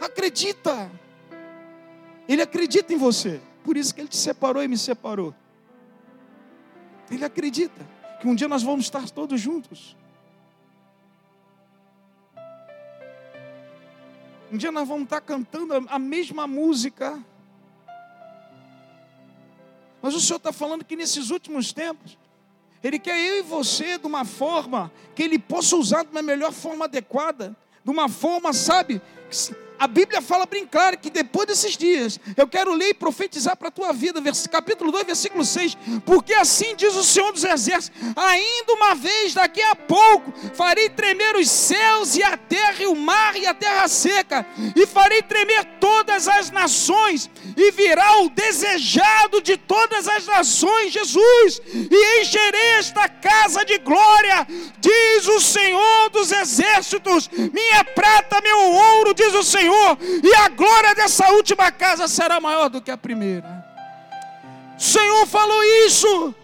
Acredita. 0.00 0.90
Ele 2.28 2.42
acredita 2.42 2.92
em 2.92 2.96
você. 2.96 3.40
Por 3.62 3.76
isso 3.76 3.94
que 3.94 4.00
Ele 4.00 4.08
te 4.08 4.16
separou 4.16 4.62
e 4.62 4.68
me 4.68 4.78
separou. 4.78 5.34
Ele 7.10 7.24
acredita. 7.24 7.86
que 8.20 8.26
um 8.26 8.34
dia 8.34 8.48
nós 8.48 8.62
vamos 8.62 8.86
estar 8.86 9.08
todos 9.10 9.38
juntos. 9.40 9.96
Um 14.50 14.56
dia 14.56 14.70
nós 14.70 14.86
vamos 14.86 15.04
estar 15.04 15.20
cantando 15.20 15.74
a 15.88 15.98
mesma 15.98 16.46
música. 16.46 17.22
Mas 20.00 20.14
o 20.14 20.20
Senhor 20.20 20.36
está 20.36 20.52
falando 20.52 20.84
que 20.84 20.94
nesses 20.94 21.30
últimos 21.30 21.72
tempos, 21.72 22.16
Ele 22.82 22.98
quer 22.98 23.18
eu 23.18 23.38
e 23.38 23.42
você 23.42 23.98
de 23.98 24.06
uma 24.06 24.24
forma 24.24 24.92
que 25.14 25.22
Ele 25.22 25.38
possa 25.38 25.76
usar 25.76 26.04
de 26.04 26.10
uma 26.10 26.22
melhor 26.22 26.52
forma 26.52 26.84
adequada, 26.84 27.56
de 27.84 27.90
uma 27.90 28.08
forma, 28.08 28.52
sabe, 28.52 29.02
a 29.78 29.86
Bíblia 29.86 30.22
fala 30.22 30.46
bem 30.46 30.66
claro 30.66 30.96
que 30.98 31.10
depois 31.10 31.46
desses 31.46 31.76
dias, 31.76 32.18
eu 32.36 32.48
quero 32.48 32.72
ler 32.72 32.90
e 32.90 32.94
profetizar 32.94 33.56
para 33.56 33.68
a 33.68 33.70
tua 33.70 33.92
vida, 33.92 34.20
capítulo 34.50 34.90
2, 34.90 35.04
versículo 35.04 35.44
6, 35.44 35.76
porque 36.04 36.32
assim 36.34 36.74
diz 36.76 36.94
o 36.94 37.04
Senhor 37.04 37.32
dos 37.32 37.44
Exércitos: 37.44 38.00
ainda 38.14 38.72
uma 38.72 38.94
vez, 38.94 39.34
daqui 39.34 39.62
a 39.62 39.74
pouco, 39.74 40.32
farei 40.54 40.88
tremer 40.88 41.36
os 41.36 41.50
céus 41.50 42.16
e 42.16 42.22
a 42.22 42.36
terra 42.36 42.82
e 42.82 42.86
o 42.86 42.96
mar 42.96 43.36
e 43.36 43.46
a 43.46 43.54
terra 43.54 43.86
seca, 43.88 44.46
e 44.74 44.86
farei 44.86 45.22
tremer 45.22 45.64
todas 45.80 46.26
as 46.26 46.50
nações, 46.50 47.30
e 47.56 47.70
virá 47.72 48.22
o 48.22 48.30
desejado 48.30 49.42
de 49.42 49.56
todas 49.56 50.08
as 50.08 50.26
nações, 50.26 50.92
Jesus, 50.92 51.60
e 51.74 52.20
encherei 52.20 52.78
esta 52.78 53.08
casa 53.08 53.64
de 53.64 53.78
glória, 53.78 54.46
diz 54.78 55.28
o 55.28 55.40
Senhor 55.40 56.10
dos 56.10 56.32
Exércitos, 56.32 57.28
minha 57.28 57.84
prata, 57.84 58.40
meu 58.40 58.58
ouro, 58.58 59.14
diz 59.14 59.34
o 59.34 59.42
Senhor 59.42 59.65
Senhor, 59.66 59.98
e 60.22 60.34
a 60.34 60.48
glória 60.48 60.94
dessa 60.94 61.32
última 61.32 61.72
casa 61.72 62.06
será 62.06 62.40
maior 62.40 62.68
do 62.68 62.80
que 62.80 62.90
a 62.90 62.96
primeira. 62.96 63.66
O 64.78 64.80
Senhor 64.80 65.26
falou 65.26 65.62
isso. 65.86 66.34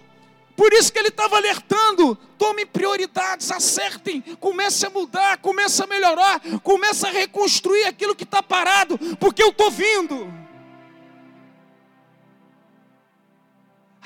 Por 0.57 0.73
isso 0.73 0.93
que 0.93 0.99
ele 0.99 1.09
estava 1.09 1.37
alertando. 1.37 2.17
Tomem 2.37 2.67
prioridades, 2.67 3.51
acertem, 3.53 4.21
comece 4.41 4.85
a 4.85 4.91
mudar, 4.91 5.39
comece 5.39 5.83
a 5.83 5.87
melhorar, 5.87 6.41
comece 6.63 7.07
a 7.07 7.11
reconstruir 7.11 7.85
aquilo 7.85 8.17
que 8.17 8.25
está 8.25 8.43
parado, 8.43 8.99
porque 9.17 9.43
eu 9.43 9.51
estou 9.51 9.71
vindo. 9.71 10.33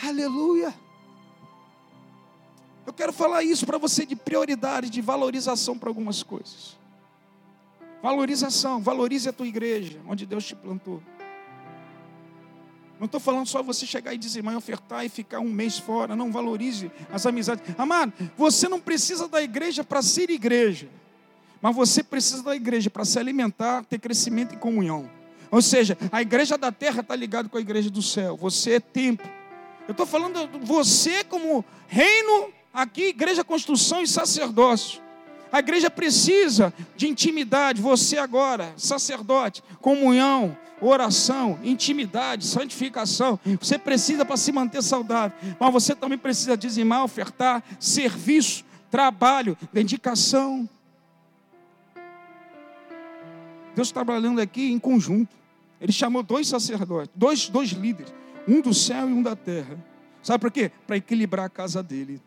Aleluia. 0.03 0.75
Eu 2.87 2.93
quero 2.93 3.13
falar 3.13 3.43
isso 3.43 3.65
para 3.65 3.79
você 3.79 4.05
de 4.05 4.15
prioridade, 4.15 4.91
de 4.91 5.01
valorização 5.01 5.79
para 5.79 5.89
algumas 5.89 6.23
coisas. 6.23 6.77
Valorização, 8.07 8.81
valorize 8.81 9.29
a 9.29 9.33
tua 9.33 9.49
igreja, 9.49 9.99
onde 10.07 10.25
Deus 10.25 10.45
te 10.45 10.55
plantou. 10.55 11.03
Não 13.01 13.07
estou 13.07 13.19
falando 13.19 13.49
só 13.49 13.65
você 13.65 13.85
chegar 13.85 14.15
e 14.15 14.17
dizer, 14.17 14.45
mãe, 14.45 14.55
ofertar 14.55 15.05
e 15.05 15.09
ficar 15.09 15.41
um 15.41 15.53
mês 15.53 15.77
fora. 15.77 16.15
Não, 16.15 16.31
valorize 16.31 16.89
as 17.13 17.27
amizades. 17.27 17.65
Amado, 17.77 18.13
você 18.37 18.69
não 18.69 18.79
precisa 18.79 19.27
da 19.27 19.43
igreja 19.43 19.83
para 19.83 20.03
ser 20.03 20.31
igreja. 20.31 20.89
Mas 21.61 21.75
você 21.75 22.01
precisa 22.01 22.45
da 22.45 22.55
igreja 22.55 22.89
para 22.89 23.05
se 23.05 23.19
alimentar, 23.19 23.85
ter 23.87 23.99
crescimento 23.99 24.55
e 24.55 24.57
comunhão. 24.57 25.11
Ou 25.51 25.61
seja, 25.61 25.99
a 26.13 26.23
igreja 26.23 26.57
da 26.57 26.71
terra 26.71 27.01
está 27.01 27.17
ligada 27.17 27.49
com 27.49 27.59
a 27.59 27.61
igreja 27.61 27.91
do 27.91 28.03
céu. 28.03 28.37
Você 28.37 28.75
é 28.75 28.81
templo. 28.81 29.29
Eu 29.89 29.91
estou 29.91 30.07
falando 30.07 30.49
você 30.63 31.25
como 31.25 31.65
reino, 31.89 32.53
aqui, 32.73 33.07
igreja, 33.09 33.43
construção 33.43 34.01
e 34.01 34.07
sacerdócio. 34.07 35.05
A 35.51 35.61
igreja 35.61 35.91
precisa 35.91 36.73
de 36.97 37.09
intimidade, 37.09 37.81
você 37.81 38.19
agora, 38.19 38.73
sacerdote, 38.77 39.63
comunhão, 39.81 40.57
oração, 40.81 41.59
intimidade, 41.63 42.45
santificação. 42.45 43.39
Você 43.61 43.79
precisa 43.79 44.25
para 44.25 44.37
se 44.37 44.53
manter 44.53 44.83
saudável, 44.83 45.37
mas 45.59 45.73
você 45.73 45.95
também 45.95 46.19
precisa 46.19 46.57
dizimar, 46.57 47.05
ofertar, 47.05 47.63
serviço, 47.79 48.65
trabalho, 48.91 49.57
dedicação. 49.73 50.69
Deus 53.75 53.91
trabalhando 53.93 54.41
aqui 54.41 54.73
em 54.73 54.79
conjunto. 54.79 55.35
Ele 55.81 55.93
chamou 55.93 56.23
dois 56.23 56.49
sacerdotes, 56.49 57.11
dois, 57.15 57.49
dois 57.49 57.71
líderes, 57.71 58.13
um 58.49 58.61
do 58.61 58.73
céu 58.73 59.09
e 59.09 59.13
um 59.13 59.23
da 59.23 59.37
terra. 59.37 59.79
Sabe 60.23 60.41
por 60.41 60.51
quê? 60.51 60.71
Para 60.87 60.97
equilibrar 60.97 61.47
a 61.47 61.51
casa 61.51 61.83
dele. 61.83 62.21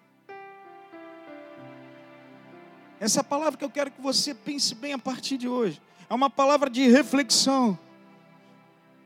Essa 3.00 3.20
é 3.20 3.22
a 3.22 3.24
palavra 3.24 3.58
que 3.58 3.64
eu 3.64 3.70
quero 3.70 3.92
que 3.92 4.02
você 4.02 4.34
pense 4.34 4.76
bem 4.76 4.94
a 4.94 4.98
partir 4.98 5.38
de 5.38 5.48
hoje. 5.48 5.82
É 6.10 6.14
uma 6.14 6.30
palavra 6.30 6.70
de 6.70 6.88
reflexão. 6.90 7.78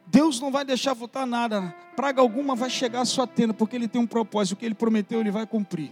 Deus 0.07 0.39
não 0.39 0.51
vai 0.51 0.65
deixar 0.65 0.93
voltar 0.93 1.25
nada. 1.25 1.73
Praga 1.95 2.19
alguma 2.19 2.55
vai 2.55 2.69
chegar 2.69 3.01
à 3.01 3.05
sua 3.05 3.27
tenda, 3.27 3.53
porque 3.53 3.75
Ele 3.75 3.87
tem 3.87 4.01
um 4.01 4.07
propósito. 4.07 4.53
O 4.53 4.55
que 4.57 4.65
Ele 4.65 4.73
prometeu, 4.73 5.19
Ele 5.19 5.29
vai 5.29 5.45
cumprir. 5.45 5.91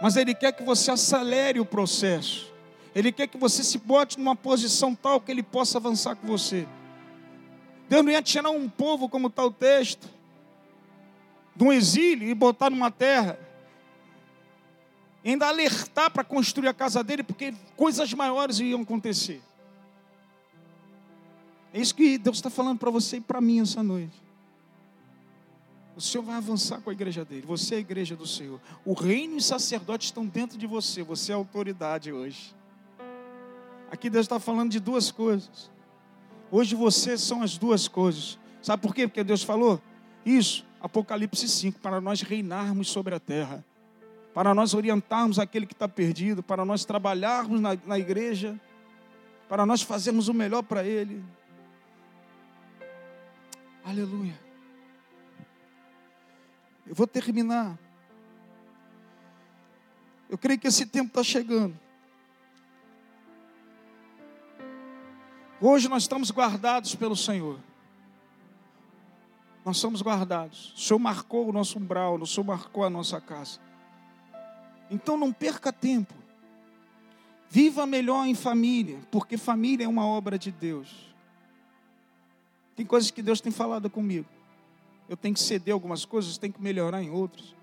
Mas 0.00 0.16
Ele 0.16 0.34
quer 0.34 0.52
que 0.52 0.64
você 0.64 0.90
acelere 0.90 1.60
o 1.60 1.64
processo. 1.64 2.52
Ele 2.94 3.12
quer 3.12 3.28
que 3.28 3.38
você 3.38 3.62
se 3.62 3.78
bote 3.78 4.18
numa 4.18 4.34
posição 4.34 4.94
tal 4.94 5.20
que 5.20 5.30
Ele 5.30 5.42
possa 5.42 5.78
avançar 5.78 6.16
com 6.16 6.26
você. 6.26 6.66
Deus 7.88 8.04
não 8.04 8.10
ia 8.10 8.22
tirar 8.22 8.50
um 8.50 8.68
povo, 8.68 9.08
como 9.08 9.28
está 9.28 9.44
o 9.44 9.50
texto, 9.50 10.08
de 11.54 11.62
um 11.62 11.72
exílio 11.72 12.28
e 12.28 12.34
botar 12.34 12.68
numa 12.68 12.90
terra 12.90 13.38
ainda 15.30 15.46
alertar 15.46 16.10
para 16.10 16.24
construir 16.24 16.68
a 16.68 16.74
casa 16.74 17.02
dele, 17.04 17.22
porque 17.22 17.54
coisas 17.76 18.12
maiores 18.12 18.58
iam 18.58 18.82
acontecer. 18.82 19.40
É 21.72 21.80
isso 21.80 21.94
que 21.94 22.18
Deus 22.18 22.36
está 22.36 22.50
falando 22.50 22.78
para 22.78 22.90
você 22.90 23.16
e 23.16 23.20
para 23.20 23.40
mim 23.40 23.60
essa 23.60 23.82
noite. 23.82 24.20
O 25.96 26.00
Senhor 26.00 26.24
vai 26.24 26.36
avançar 26.36 26.80
com 26.80 26.90
a 26.90 26.92
igreja 26.92 27.24
dele. 27.24 27.46
Você 27.46 27.74
é 27.74 27.78
a 27.78 27.80
igreja 27.80 28.16
do 28.16 28.26
Senhor. 28.26 28.60
O 28.84 28.94
reino 28.94 29.34
e 29.34 29.36
o 29.36 29.42
sacerdote 29.42 30.06
estão 30.06 30.26
dentro 30.26 30.58
de 30.58 30.66
você. 30.66 31.02
Você 31.02 31.32
é 31.32 31.34
a 31.34 31.38
autoridade 31.38 32.12
hoje. 32.12 32.54
Aqui 33.90 34.08
Deus 34.08 34.24
está 34.24 34.40
falando 34.40 34.70
de 34.70 34.80
duas 34.80 35.10
coisas. 35.10 35.70
Hoje 36.50 36.74
vocês 36.74 37.20
são 37.20 37.42
as 37.42 37.58
duas 37.58 37.88
coisas. 37.88 38.38
Sabe 38.62 38.82
por 38.82 38.94
quê? 38.94 39.06
Porque 39.06 39.22
Deus 39.22 39.42
falou 39.42 39.80
isso, 40.24 40.64
Apocalipse 40.80 41.48
5, 41.48 41.78
para 41.80 42.00
nós 42.00 42.22
reinarmos 42.22 42.88
sobre 42.88 43.14
a 43.14 43.20
terra 43.20 43.64
para 44.34 44.54
nós 44.54 44.72
orientarmos 44.74 45.38
aquele 45.38 45.66
que 45.66 45.74
está 45.74 45.88
perdido, 45.88 46.42
para 46.42 46.64
nós 46.64 46.84
trabalharmos 46.84 47.60
na, 47.60 47.76
na 47.86 47.98
igreja, 47.98 48.58
para 49.48 49.66
nós 49.66 49.82
fazermos 49.82 50.28
o 50.28 50.34
melhor 50.34 50.62
para 50.62 50.84
ele. 50.84 51.22
Aleluia. 53.84 54.38
Eu 56.86 56.94
vou 56.94 57.06
terminar. 57.06 57.78
Eu 60.30 60.38
creio 60.38 60.58
que 60.58 60.68
esse 60.68 60.86
tempo 60.86 61.08
está 61.08 61.22
chegando. 61.22 61.78
Hoje 65.60 65.88
nós 65.88 66.04
estamos 66.04 66.30
guardados 66.30 66.94
pelo 66.94 67.14
Senhor. 67.14 67.60
Nós 69.64 69.76
somos 69.76 70.00
guardados. 70.00 70.72
O 70.74 70.80
Senhor 70.80 70.98
marcou 70.98 71.48
o 71.48 71.52
nosso 71.52 71.78
umbral, 71.78 72.16
o 72.16 72.26
Senhor 72.26 72.46
marcou 72.46 72.84
a 72.84 72.90
nossa 72.90 73.20
casa. 73.20 73.60
Então 74.92 75.16
não 75.16 75.32
perca 75.32 75.72
tempo. 75.72 76.12
Viva 77.48 77.86
melhor 77.86 78.26
em 78.26 78.34
família, 78.34 79.00
porque 79.10 79.38
família 79.38 79.86
é 79.86 79.88
uma 79.88 80.06
obra 80.06 80.38
de 80.38 80.52
Deus. 80.52 81.14
Tem 82.76 82.84
coisas 82.84 83.10
que 83.10 83.22
Deus 83.22 83.40
tem 83.40 83.50
falado 83.50 83.88
comigo. 83.88 84.28
Eu 85.08 85.16
tenho 85.16 85.34
que 85.34 85.40
ceder 85.40 85.72
algumas 85.72 86.04
coisas, 86.04 86.36
tenho 86.36 86.52
que 86.52 86.62
melhorar 86.62 87.02
em 87.02 87.10
outras. 87.10 87.54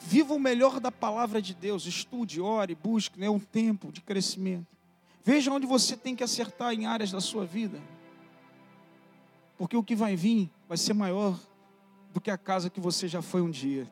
Viva 0.00 0.34
o 0.34 0.38
melhor 0.40 0.80
da 0.80 0.90
palavra 0.90 1.40
de 1.40 1.54
Deus. 1.54 1.86
Estude, 1.86 2.40
ore, 2.40 2.74
busque. 2.74 3.18
É 3.18 3.22
né, 3.22 3.30
um 3.30 3.38
tempo 3.38 3.92
de 3.92 4.00
crescimento. 4.00 4.66
Veja 5.24 5.52
onde 5.52 5.66
você 5.66 5.96
tem 5.96 6.16
que 6.16 6.24
acertar 6.24 6.72
em 6.72 6.86
áreas 6.86 7.12
da 7.12 7.20
sua 7.20 7.44
vida. 7.44 7.80
Porque 9.56 9.76
o 9.76 9.82
que 9.82 9.94
vai 9.94 10.16
vir 10.16 10.50
vai 10.68 10.76
ser 10.76 10.92
maior 10.92 11.38
do 12.12 12.20
que 12.20 12.30
a 12.30 12.38
casa 12.38 12.70
que 12.70 12.80
você 12.80 13.06
já 13.06 13.22
foi 13.22 13.42
um 13.42 13.50
dia 13.50 13.88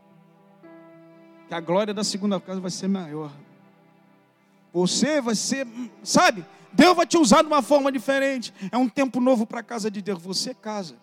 que 1.49 1.55
a 1.55 1.61
glória 1.61 1.95
da 1.95 2.05
segunda 2.05 2.41
casa 2.41 2.61
vai 2.61 2.71
ser 2.71 2.89
maior. 2.89 3.33
Você 4.73 5.21
vai 5.21 5.35
ser, 5.35 5.67
sabe? 6.03 6.45
Deus 6.73 6.95
vai 6.95 7.07
te 7.07 7.17
usar 7.17 7.43
de 7.43 7.49
uma 7.49 7.63
forma 7.63 7.91
diferente. 7.91 8.53
É 8.71 8.77
um 8.77 8.89
tempo 8.89 9.21
novo 9.21 9.47
para 9.47 9.61
a 9.61 9.63
casa 9.63 9.91
de 9.91 10.03
Deus. 10.03 10.23
Você 10.23 10.53
casa. 10.53 10.97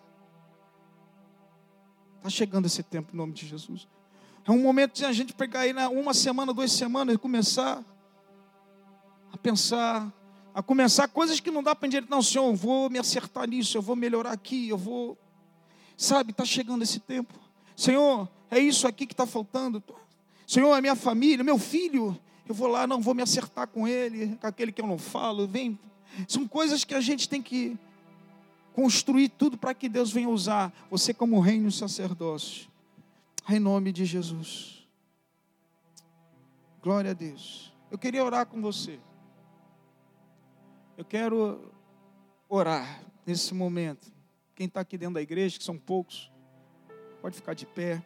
Está 2.18 2.30
chegando 2.30 2.66
esse 2.66 2.82
tempo 2.82 3.12
em 3.12 3.16
nome 3.16 3.32
de 3.32 3.46
Jesus. 3.46 3.88
É 4.46 4.50
um 4.50 4.62
momento 4.62 4.94
de 4.94 5.04
a 5.04 5.12
gente 5.12 5.32
pegar 5.32 5.60
aí 5.60 5.72
na 5.72 5.88
uma 5.88 6.14
semana, 6.14 6.52
duas 6.52 6.70
semanas 6.70 7.14
e 7.14 7.18
começar 7.18 7.82
a 9.32 9.36
pensar, 9.36 10.12
a 10.54 10.62
começar 10.62 11.08
coisas 11.08 11.40
que 11.40 11.50
não 11.50 11.62
dá 11.62 11.74
para 11.74 11.88
direito. 11.88 12.10
Não, 12.10 12.22
Senhor, 12.22 12.46
eu 12.46 12.54
vou 12.54 12.88
me 12.88 12.98
acertar 12.98 13.48
nisso, 13.48 13.76
eu 13.76 13.82
vou 13.82 13.96
melhorar 13.96 14.32
aqui, 14.32 14.68
eu 14.68 14.78
vou. 14.78 15.18
Sabe, 15.96 16.30
está 16.30 16.44
chegando 16.44 16.82
esse 16.82 17.00
tempo. 17.00 17.34
Senhor, 17.74 18.28
é 18.50 18.58
isso 18.58 18.86
aqui 18.86 19.06
que 19.06 19.12
está 19.14 19.26
faltando. 19.26 19.82
Senhor, 20.46 20.74
é 20.76 20.80
minha 20.80 20.96
família, 20.96 21.42
meu 21.42 21.58
filho, 21.58 22.18
eu 22.46 22.54
vou 22.54 22.68
lá, 22.68 22.86
não 22.86 23.00
vou 23.00 23.14
me 23.14 23.22
acertar 23.22 23.66
com 23.66 23.88
ele, 23.88 24.36
com 24.36 24.46
aquele 24.46 24.72
que 24.72 24.80
eu 24.80 24.86
não 24.86 24.98
falo, 24.98 25.46
vem. 25.46 25.78
São 26.28 26.46
coisas 26.46 26.84
que 26.84 26.94
a 26.94 27.00
gente 27.00 27.28
tem 27.28 27.42
que 27.42 27.78
construir 28.72 29.28
tudo 29.30 29.56
para 29.56 29.72
que 29.72 29.88
Deus 29.88 30.12
venha 30.12 30.28
usar 30.28 30.72
você 30.90 31.14
como 31.14 31.40
reino 31.40 31.68
e 31.68 31.72
sacerdócio. 31.72 32.68
Em 33.48 33.58
nome 33.58 33.92
de 33.92 34.04
Jesus. 34.04 34.86
Glória 36.82 37.12
a 37.12 37.14
Deus. 37.14 37.72
Eu 37.90 37.96
queria 37.96 38.24
orar 38.24 38.46
com 38.46 38.60
você. 38.60 38.98
Eu 40.98 41.04
quero 41.04 41.72
orar 42.48 43.02
nesse 43.26 43.54
momento. 43.54 44.12
Quem 44.54 44.66
está 44.66 44.80
aqui 44.80 44.98
dentro 44.98 45.14
da 45.14 45.22
igreja, 45.22 45.58
que 45.58 45.64
são 45.64 45.78
poucos, 45.78 46.30
pode 47.20 47.36
ficar 47.36 47.54
de 47.54 47.66
pé. 47.66 48.02